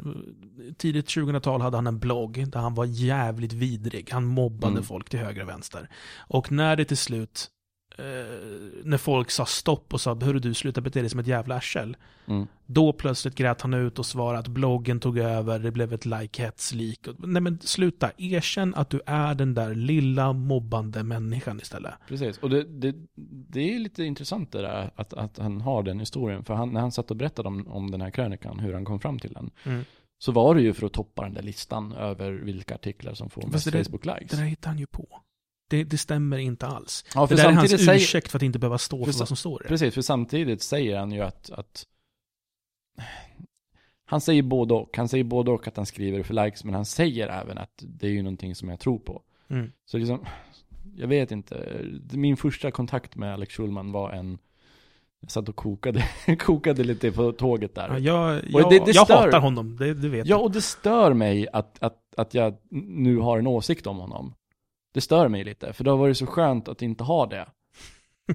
tidigt 0.78 1.08
2000-tal 1.08 1.62
hade 1.62 1.78
han 1.78 1.88
en 1.88 2.00
blogg 2.00 2.52
där 2.52 2.60
han 2.60 2.76
var 2.76 2.86
jävligt 2.86 3.54
vidrig. 3.54 4.10
Han 4.12 4.26
mobbade 4.26 4.72
Mm. 4.72 4.84
folk 4.84 5.10
till 5.10 5.20
höger 5.20 5.42
och 5.42 5.50
vänster. 5.50 5.90
Och 6.18 6.52
när 6.52 6.76
det 6.76 6.86
till 6.86 6.98
slut, 6.98 7.48
eh, 7.98 8.04
när 8.84 8.98
folk 8.98 9.32
sa 9.32 9.46
stopp 9.46 9.94
och 9.94 10.02
sa 10.02 10.16
hörru 10.16 10.40
du 10.40 10.54
sluta 10.54 10.82
bete 10.82 11.00
dig 11.00 11.10
som 11.10 11.20
ett 11.20 11.28
jävla 11.28 11.56
arsel. 11.56 11.98
Mm. 12.28 12.48
Då 12.66 12.94
plötsligt 12.94 13.36
grät 13.36 13.62
han 13.62 13.74
ut 13.74 14.00
och 14.00 14.06
svarade 14.06 14.40
att 14.40 14.48
bloggen 14.48 15.00
tog 15.00 15.18
över, 15.18 15.60
det 15.60 15.72
blev 15.72 15.94
ett 15.94 16.06
like-hets-lik. 16.06 17.08
Nej 17.18 17.42
men 17.42 17.60
sluta, 17.60 18.12
erkänn 18.18 18.76
att 18.76 18.90
du 18.90 19.02
är 19.06 19.36
den 19.36 19.54
där 19.54 19.76
lilla 19.76 20.34
mobbande 20.34 21.04
människan 21.04 21.60
istället. 21.60 21.94
Precis, 22.08 22.38
och 22.38 22.50
det, 22.50 22.64
det, 22.64 22.96
det 23.50 23.76
är 23.76 23.80
lite 23.80 24.04
intressant 24.04 24.52
det 24.52 24.62
där 24.62 24.92
att, 24.96 25.14
att 25.14 25.38
han 25.38 25.62
har 25.62 25.84
den 25.84 26.00
historien. 26.00 26.44
För 26.44 26.54
han, 26.54 26.70
när 26.74 26.82
han 26.82 26.92
satt 26.92 27.12
och 27.12 27.18
berättade 27.18 27.48
om, 27.48 27.68
om 27.68 27.92
den 27.92 28.02
här 28.02 28.10
krönikan, 28.10 28.60
hur 28.60 28.74
han 28.74 28.86
kom 28.86 29.00
fram 29.00 29.20
till 29.20 29.34
den, 29.34 29.52
Mm. 29.64 29.84
så 30.20 30.32
var 30.32 30.56
det 30.56 30.62
ju 30.62 30.74
för 30.74 30.86
att 30.86 30.94
toppa 30.94 31.24
den 31.24 31.34
där 31.34 31.42
listan 31.42 31.92
över 31.94 32.32
vilka 32.32 32.76
artiklar 32.76 33.14
som 33.14 33.30
får 33.30 33.48
mest 33.48 33.68
Facebook-likes. 33.68 34.28
Det 34.30 34.38
där 34.38 34.44
hittar 34.44 34.70
han 34.70 34.80
ju 34.80 34.86
på. 34.86 35.22
Det, 35.68 35.84
det 35.84 35.98
stämmer 35.98 36.38
inte 36.38 36.68
alls. 36.68 37.06
Ja, 37.16 37.22
det 37.22 37.28
för 37.28 37.36
där 37.36 37.50
är 37.50 37.54
hans 37.54 37.70
säger, 37.86 37.96
ursäkt 37.96 38.32
för 38.32 38.38
att 38.38 38.44
inte 38.44 38.60
behöva 38.60 38.78
stå 38.78 39.06
för, 39.06 39.12
för 39.12 39.20
vad 39.20 39.28
som 39.28 39.38
står 39.38 39.60
där. 39.60 39.68
precis, 39.68 39.94
för 39.94 40.02
samtidigt 40.02 40.62
säger 40.62 40.98
han 41.00 41.12
ju 41.12 41.22
att, 41.22 41.50
att 41.50 41.86
han 44.06 44.22
säger 44.22 44.42
både 44.44 44.74
och. 44.74 44.98
Han 44.98 45.08
säger 45.08 45.24
både 45.24 45.52
och 45.52 45.68
att 45.68 45.78
han 45.78 45.86
skriver 45.86 46.24
för 46.24 46.34
likes, 46.46 46.64
men 46.64 46.74
han 46.74 46.86
säger 46.86 47.28
även 47.28 47.58
att 47.58 47.84
det 47.88 48.08
är 48.08 48.12
ju 48.12 48.22
någonting 48.22 48.56
som 48.56 48.70
jag 48.70 48.80
tror 48.80 49.00
på. 49.00 49.22
Mm. 49.50 49.72
Så 49.86 49.98
liksom, 49.98 50.26
jag 50.96 51.08
vet 51.08 51.32
inte. 51.32 51.82
Min 52.12 52.38
första 52.38 52.72
kontakt 52.72 53.16
med 53.16 53.34
Alex 53.34 53.54
Schulman 53.56 53.92
var 53.92 54.12
en, 54.12 54.38
jag 55.20 55.32
satt 55.32 55.50
och 55.50 55.56
kokade, 55.56 56.04
kokade 56.40 56.84
lite 56.84 57.12
på 57.12 57.32
tåget 57.32 57.76
där. 57.76 57.98
Ja, 58.00 58.34
jag 58.50 58.70
det- 58.70 58.86
det 58.86 58.92
jag 58.92 59.06
stör- 59.06 59.26
hatar 59.26 59.40
honom, 59.40 59.78
det, 59.78 59.94
det 59.94 60.10
vet 60.10 60.28
Ja, 60.28 60.36
jag. 60.36 60.44
och 60.44 60.52
det 60.52 60.62
stör 60.62 61.14
mig 61.14 61.48
att, 61.54 61.84
att, 61.84 61.98
att 62.18 62.34
jag 62.34 62.58
nu 62.82 63.18
har 63.18 63.40
en 63.40 63.48
åsikt 63.48 63.88
om 63.88 63.98
honom. 63.98 64.34
Det 64.94 65.02
stör 65.02 65.28
mig 65.28 65.44
lite, 65.44 65.74
för 65.74 65.84
det 65.84 65.90
har 65.90 65.98
varit 65.98 66.18
så 66.18 66.26
skönt 66.26 66.68
att 66.68 66.82
inte 66.82 67.04
ha 67.04 67.26
det. 67.26 67.50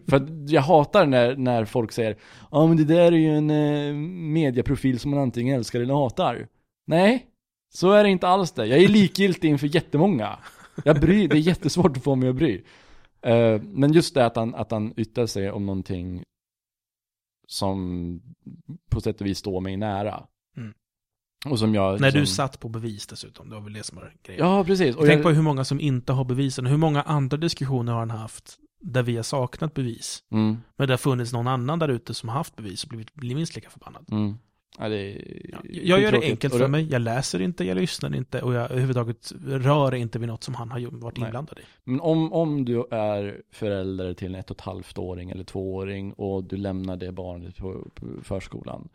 för 0.08 0.26
jag 0.52 0.62
hatar 0.62 1.06
när, 1.06 1.36
när 1.36 1.64
folk 1.64 1.92
säger 1.92 2.16
Ja 2.50 2.66
men 2.66 2.76
det 2.76 2.84
där 2.84 3.12
är 3.12 3.16
ju 3.16 3.36
en 3.36 3.50
eh, 3.50 3.94
mediaprofil 4.32 4.98
som 4.98 5.10
man 5.10 5.20
antingen 5.20 5.56
älskar 5.56 5.80
eller 5.80 5.94
hatar. 5.94 6.48
Nej, 6.86 7.26
så 7.74 7.92
är 7.92 8.04
det 8.04 8.10
inte 8.10 8.28
alls 8.28 8.52
det. 8.52 8.66
Jag 8.66 8.78
är 8.78 8.88
likgiltig 8.88 9.48
inför 9.48 9.66
jättemånga. 9.66 10.38
Jag 10.84 11.00
bryr, 11.00 11.28
det 11.28 11.36
är 11.36 11.40
jättesvårt 11.40 11.96
att 11.96 12.04
få 12.04 12.14
mig 12.14 12.28
att 12.28 12.36
bry. 12.36 12.64
Eh, 13.22 13.62
men 13.62 13.92
just 13.92 14.14
det 14.14 14.26
att 14.26 14.36
han, 14.36 14.54
att 14.54 14.70
han 14.70 14.94
yttrar 14.96 15.26
sig 15.26 15.50
om 15.50 15.66
någonting 15.66 16.22
som 17.46 18.20
på 18.90 19.00
sätt 19.00 19.20
och 19.20 19.26
vis 19.26 19.38
står 19.38 19.60
mig 19.60 19.76
nära. 19.76 20.26
Mm. 20.56 20.74
Och 21.46 21.58
som 21.58 21.74
jag... 21.74 22.00
När 22.00 22.10
du 22.10 22.20
liksom- 22.20 22.34
satt 22.34 22.60
på 22.60 22.68
bevis 22.68 23.06
dessutom, 23.06 23.48
det 23.48 23.54
var 23.54 23.62
väl 23.62 23.72
det 23.72 23.82
som 23.82 23.96
var 23.98 24.14
grejen. 24.22 24.46
Ja, 24.46 24.64
precis. 24.64 24.96
Och 24.96 25.06
Tänk 25.06 25.16
jag, 25.18 25.22
på 25.22 25.30
hur 25.30 25.42
många 25.42 25.64
som 25.64 25.80
inte 25.80 26.12
har 26.12 26.24
bevisen, 26.24 26.66
hur 26.66 26.76
många 26.76 27.02
andra 27.02 27.36
diskussioner 27.36 27.92
har 27.92 27.98
han 27.98 28.10
haft 28.10 28.58
där 28.80 29.02
vi 29.02 29.16
har 29.16 29.22
saknat 29.22 29.74
bevis. 29.74 30.22
mm, 30.32 30.56
Men 30.76 30.86
det 30.88 30.92
har 30.92 30.98
funnits 30.98 31.32
någon 31.32 31.48
annan 31.48 31.78
där 31.78 31.88
ute 31.88 32.14
som 32.14 32.28
har 32.28 32.36
haft 32.36 32.56
bevis 32.56 32.82
och 32.82 32.88
blivit, 32.88 33.14
blivit 33.14 33.36
minst 33.36 33.54
lika 33.54 33.70
förbannad. 33.70 34.04
mm. 34.10 34.38
Ja, 34.78 34.84
är 34.84 34.90
Ja, 35.52 35.58
jag 35.64 36.00
gör 36.00 36.12
det 36.12 36.22
enkelt 36.22 36.54
för 36.54 36.68
mig, 36.68 36.88
jag 36.90 37.02
läser 37.02 37.42
inte, 37.42 37.64
jag 37.64 37.76
lyssnar 37.76 38.16
inte 38.16 38.42
och 38.42 38.54
jag 38.54 38.70
överhuvudtaget 38.70 39.32
rör 39.46 39.94
inte 39.94 40.18
vid 40.18 40.28
något 40.28 40.44
som 40.44 40.54
han 40.54 40.70
har 40.70 40.80
varit 40.90 41.16
Nej. 41.16 41.26
inblandad 41.26 41.58
i. 41.58 41.62
Men 41.84 42.00
om, 42.00 42.32
om 42.32 42.64
du 42.64 42.84
är 42.90 43.42
förälder 43.52 44.14
till 44.14 44.34
en 44.34 44.40
ett 44.40 44.50
och 44.50 44.56
ett 44.56 44.60
halvt 44.60 44.98
åring 44.98 45.30
eller 45.30 45.44
tvååring 45.44 46.12
och 46.12 46.44
du 46.44 46.56
lämnar 46.56 46.96
det 46.96 47.12
barnet 47.12 47.56
på, 47.56 47.90
på 47.94 48.06
förskolan. 48.22 48.88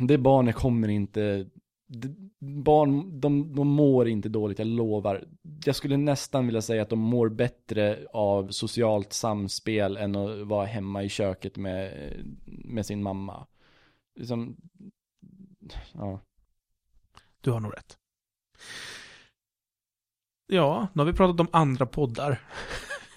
Det 0.00 0.18
barnet 0.18 0.54
kommer 0.54 0.88
inte, 0.88 1.46
det, 1.86 2.08
barn, 2.40 3.20
de, 3.20 3.54
de 3.54 3.68
mår 3.68 4.08
inte 4.08 4.28
dåligt, 4.28 4.58
jag 4.58 4.68
lovar. 4.68 5.24
Jag 5.64 5.76
skulle 5.76 5.96
nästan 5.96 6.46
vilja 6.46 6.62
säga 6.62 6.82
att 6.82 6.90
de 6.90 6.98
mår 6.98 7.28
bättre 7.28 8.06
av 8.12 8.48
socialt 8.48 9.12
samspel 9.12 9.96
än 9.96 10.16
att 10.16 10.46
vara 10.46 10.66
hemma 10.66 11.02
i 11.02 11.08
köket 11.08 11.56
med, 11.56 12.12
med 12.44 12.86
sin 12.86 13.02
mamma. 13.02 13.46
Liksom, 14.14 14.56
ja. 15.92 16.20
Du 17.40 17.50
har 17.50 17.60
nog 17.60 17.72
rätt. 17.76 17.98
Ja, 20.46 20.88
nu 20.92 21.00
har 21.00 21.06
vi 21.06 21.16
pratat 21.16 21.40
om 21.40 21.48
andra 21.52 21.86
poddar 21.86 22.40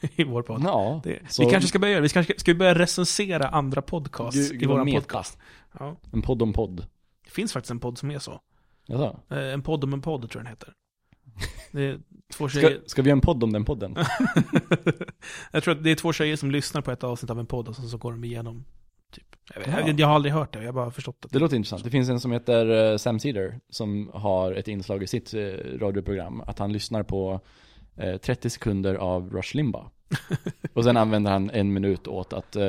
i 0.16 0.24
vår 0.24 0.42
podd. 0.42 0.62
ja 0.64 1.02
Det, 1.04 1.20
så- 1.30 1.46
vi 1.46 1.52
kanske 1.52 1.68
ska 1.68 1.80
börja 1.80 1.92
göra, 1.94 2.02
vi 2.02 2.10
kanske 2.10 2.34
ska 2.40 2.54
börja 2.54 2.76
recensera 2.76 3.48
andra 3.48 3.82
podcasts 3.82 4.52
Gud, 4.52 4.64
i 4.64 4.68
meta. 4.68 5.00
podcast. 5.00 5.38
Ja, 5.80 5.96
en 6.14 6.22
podd 6.22 6.42
om 6.42 6.54
podd. 6.54 6.86
det 7.26 7.32
finns 7.32 7.54
faktiskt 7.54 7.72
en 7.72 7.80
podd 7.80 7.98
som 7.98 8.12
är 8.12 8.20
så. 8.20 8.42
Jaså? 8.88 9.20
Eh, 9.30 9.38
En 9.54 9.62
podd 9.62 9.84
om 9.84 9.94
en 9.94 10.02
podd 10.02 10.30
tror 10.30 10.40
jag 10.40 10.46
den 10.46 10.50
heter. 10.52 10.74
Det 11.72 11.82
är 11.84 12.00
två 12.34 12.50
tjejer. 12.50 12.70
Ska, 12.70 12.80
ska 12.90 13.02
vi 13.02 13.10
göra 13.10 13.16
en 13.18 13.22
podd 13.22 13.44
om 13.44 13.54
den 13.54 13.66
podden? 13.66 13.96
jag 15.52 15.64
tror 15.64 15.76
att 15.76 15.84
det 15.84 15.92
är 15.92 15.96
två 15.96 16.14
tjejer 16.14 16.36
som 16.36 16.52
lyssnar 16.52 16.82
på 16.82 16.92
ett 16.92 17.04
avsnitt 17.04 17.30
av 17.32 17.40
en 17.40 17.46
podd 17.46 17.68
och 17.68 17.76
sen 17.76 17.88
så 17.90 17.98
går 17.98 18.12
de 18.12 18.24
igenom 18.24 18.66
typ. 19.12 19.26
Jag, 19.56 19.86
vet, 19.86 20.00
jag 20.00 20.08
har 20.08 20.16
aldrig 20.16 20.34
hört 20.34 20.54
det, 20.54 20.60
jag 20.60 20.66
har 20.68 20.74
bara 20.74 20.92
förstått 20.92 21.18
Det 21.22 21.28
det. 21.32 21.40
låter 21.40 21.56
intressant. 21.56 21.84
Det 21.84 21.90
finns 21.90 22.10
en 22.10 22.20
som 22.20 22.32
heter 22.32 22.92
eh, 22.92 22.98
Sam 22.98 23.20
Cedar 23.20 23.60
som 23.70 24.12
har 24.14 24.52
ett 24.54 24.68
inslag 24.68 25.04
i 25.04 25.08
sitt 25.08 25.34
eh, 25.34 25.40
radioprogram 25.80 26.42
att 26.42 26.60
han 26.60 26.74
lyssnar 26.74 27.04
på 27.04 27.40
eh, 27.97 28.17
30 28.17 28.49
sekunder 28.49 28.95
av 28.95 29.30
Rush 29.34 29.56
Limbaugh. 29.56 29.88
Och 30.73 30.84
sen 30.84 30.97
använder 30.97 31.32
han 31.32 31.49
en 31.49 31.73
minut 31.73 32.08
åt 32.08 32.34
att 32.34 32.56
eh, 32.56 32.63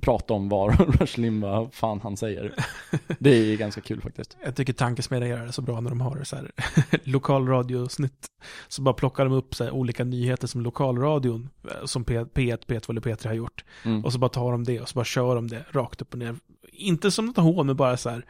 prata 0.00 0.34
om 0.34 0.48
vad 0.48 0.80
Rush 1.00 1.20
Limbaugh 1.20 1.70
fan 1.70 2.00
han 2.02 2.16
säger. 2.16 2.54
Det 3.18 3.30
är 3.30 3.56
ganska 3.56 3.80
kul 3.80 4.00
faktiskt. 4.00 4.36
Jag 4.44 4.56
tycker 4.56 4.72
tankesmedjan 4.72 5.30
gör 5.30 5.46
det 5.46 5.52
så 5.52 5.62
bra 5.62 5.80
när 5.80 5.90
de 5.90 6.00
har 6.00 6.24
så 6.24 6.36
här 6.36 6.50
lokalradiosnitt. 7.04 8.26
Så 8.68 8.82
bara 8.82 8.94
plockar 8.94 9.24
de 9.24 9.32
upp 9.34 9.54
så 9.54 9.64
här 9.64 9.70
olika 9.70 10.04
nyheter 10.04 10.46
som 10.46 10.60
lokalradion, 10.60 11.48
eh, 11.64 11.84
som 11.84 12.04
P- 12.04 12.18
P1, 12.24 12.66
P2 12.66 12.90
eller 12.90 13.00
P3 13.00 13.26
har 13.26 13.34
gjort. 13.34 13.64
Mm. 13.84 14.04
Och 14.04 14.12
så 14.12 14.18
bara 14.18 14.28
tar 14.28 14.52
de 14.52 14.64
det 14.64 14.80
och 14.80 14.88
så 14.88 14.94
bara 14.94 15.04
kör 15.04 15.34
de 15.34 15.48
det 15.48 15.64
rakt 15.70 16.02
upp 16.02 16.12
och 16.12 16.18
ner. 16.18 16.36
Inte 16.72 17.10
som 17.10 17.26
något 17.26 17.36
hån, 17.36 17.66
men 17.66 17.76
bara 17.76 17.96
så 17.96 18.10
här. 18.10 18.24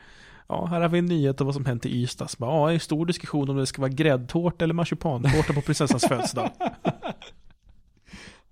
Ja, 0.49 0.67
här 0.67 0.81
har 0.81 0.89
vi 0.89 0.99
en 0.99 1.07
nyhet 1.07 1.41
om 1.41 1.45
vad 1.47 1.55
som 1.55 1.65
hänt 1.65 1.87
i 1.87 2.03
Ystad. 2.03 2.29
Bara, 2.39 2.51
ja, 2.51 2.73
en 2.73 2.81
stor 2.81 3.07
diskussion 3.07 3.51
om 3.51 3.57
det 3.57 3.67
ska 3.67 3.83
vara 3.83 3.93
gräddtårta 3.93 4.65
eller 4.65 4.75
marsipantårta 4.75 5.53
på 5.53 5.61
prinsessans 5.61 6.05
födelsedag. 6.09 6.51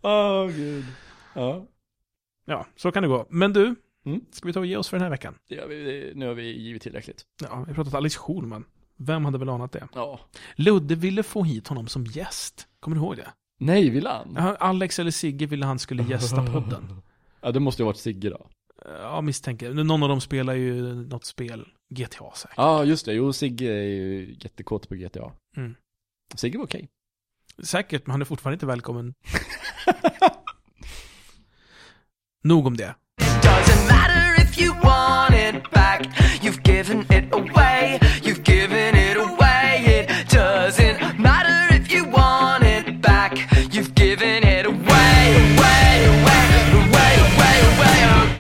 Åh 0.03 0.47
gud. 0.49 0.85
Ja, 1.35 1.67
Ja, 2.47 2.67
så 2.77 2.93
kan 2.93 3.03
det 3.03 3.09
gå. 3.09 3.27
Men 3.31 3.53
du, 3.53 3.75
Mm. 4.07 4.21
ska 4.33 4.47
vi 4.47 4.53
ta 4.53 4.61
och 4.61 4.67
ge 4.67 4.77
oss 4.77 4.89
för 4.89 4.97
den 4.97 5.03
här 5.03 5.11
veckan? 5.11 5.35
gör 5.49 5.69
vi, 5.69 6.13
nu 6.15 6.27
har 6.27 6.35
vi 6.35 6.63
givit 6.63 6.83
tillräckligt. 6.83 7.25
Ja, 7.43 7.49
vi 7.49 7.67
har 7.71 7.75
pratat 7.75 7.95
Alex 7.95 8.17
Schulman. 8.17 8.65
Vem 8.97 9.25
hade 9.25 9.39
väl 9.39 9.49
anat 9.49 9.73
det? 9.73 9.89
Ja. 9.95 10.21
Ludde 10.57 10.95
ville 10.95 11.23
få 11.23 11.43
hit 11.45 11.69
honom 11.69 11.87
som 11.87 12.05
gäst. 12.05 12.69
Kommer 12.81 12.97
du 12.97 13.03
ihåg 13.03 13.17
det? 13.17 13.29
Nej, 13.59 13.91
vill 13.91 14.07
han? 14.07 14.33
Ja, 14.37 14.57
Alex 14.57 14.99
eller 14.99 15.11
Sigge 15.11 15.47
ville 15.47 15.67
han 15.67 15.79
skulle 15.79 16.03
gästa 16.03 16.47
podden. 16.53 17.03
Ja, 17.41 17.51
det 17.51 17.61
måste 17.61 17.83
ju 17.83 17.85
ha 17.85 17.89
varit 17.89 17.97
Sigge 17.99 18.31
då. 18.31 18.47
Ja, 19.03 19.21
misstänker. 19.21 19.75
Någon 19.75 20.03
av 20.03 20.09
dem 20.09 20.21
spelar 20.21 20.55
ju 20.55 20.83
något 20.95 21.25
spel. 21.25 21.69
GTA 21.95 22.35
säkert. 22.35 22.55
Ja, 22.57 22.85
just 22.85 23.07
det. 23.07 23.13
Jo, 23.13 23.33
Sigge 23.33 23.67
är 23.67 23.83
ju 23.83 24.37
jättekåt 24.41 24.89
på 24.89 24.95
GTA. 24.95 25.33
Mm. 25.57 25.75
Sigge 26.35 26.59
var 26.59 26.65
okej. 26.65 26.89
Säkert, 27.63 28.07
men 28.07 28.11
han 28.11 28.21
är 28.21 28.25
fortfarande 28.25 28.55
inte 28.55 28.67
välkommen. 28.67 29.15
Nog 32.45 32.67
om 32.67 32.77
det. 32.77 32.95
Doesn't 33.43 33.89
matter 33.91 34.43
if 34.43 34.61
you 34.61 34.75
want 34.83 35.35
it 35.35 35.71
back, 35.71 36.03
you've 36.43 36.69
given 36.69 37.01
it 37.01 37.33
away. 37.33 38.01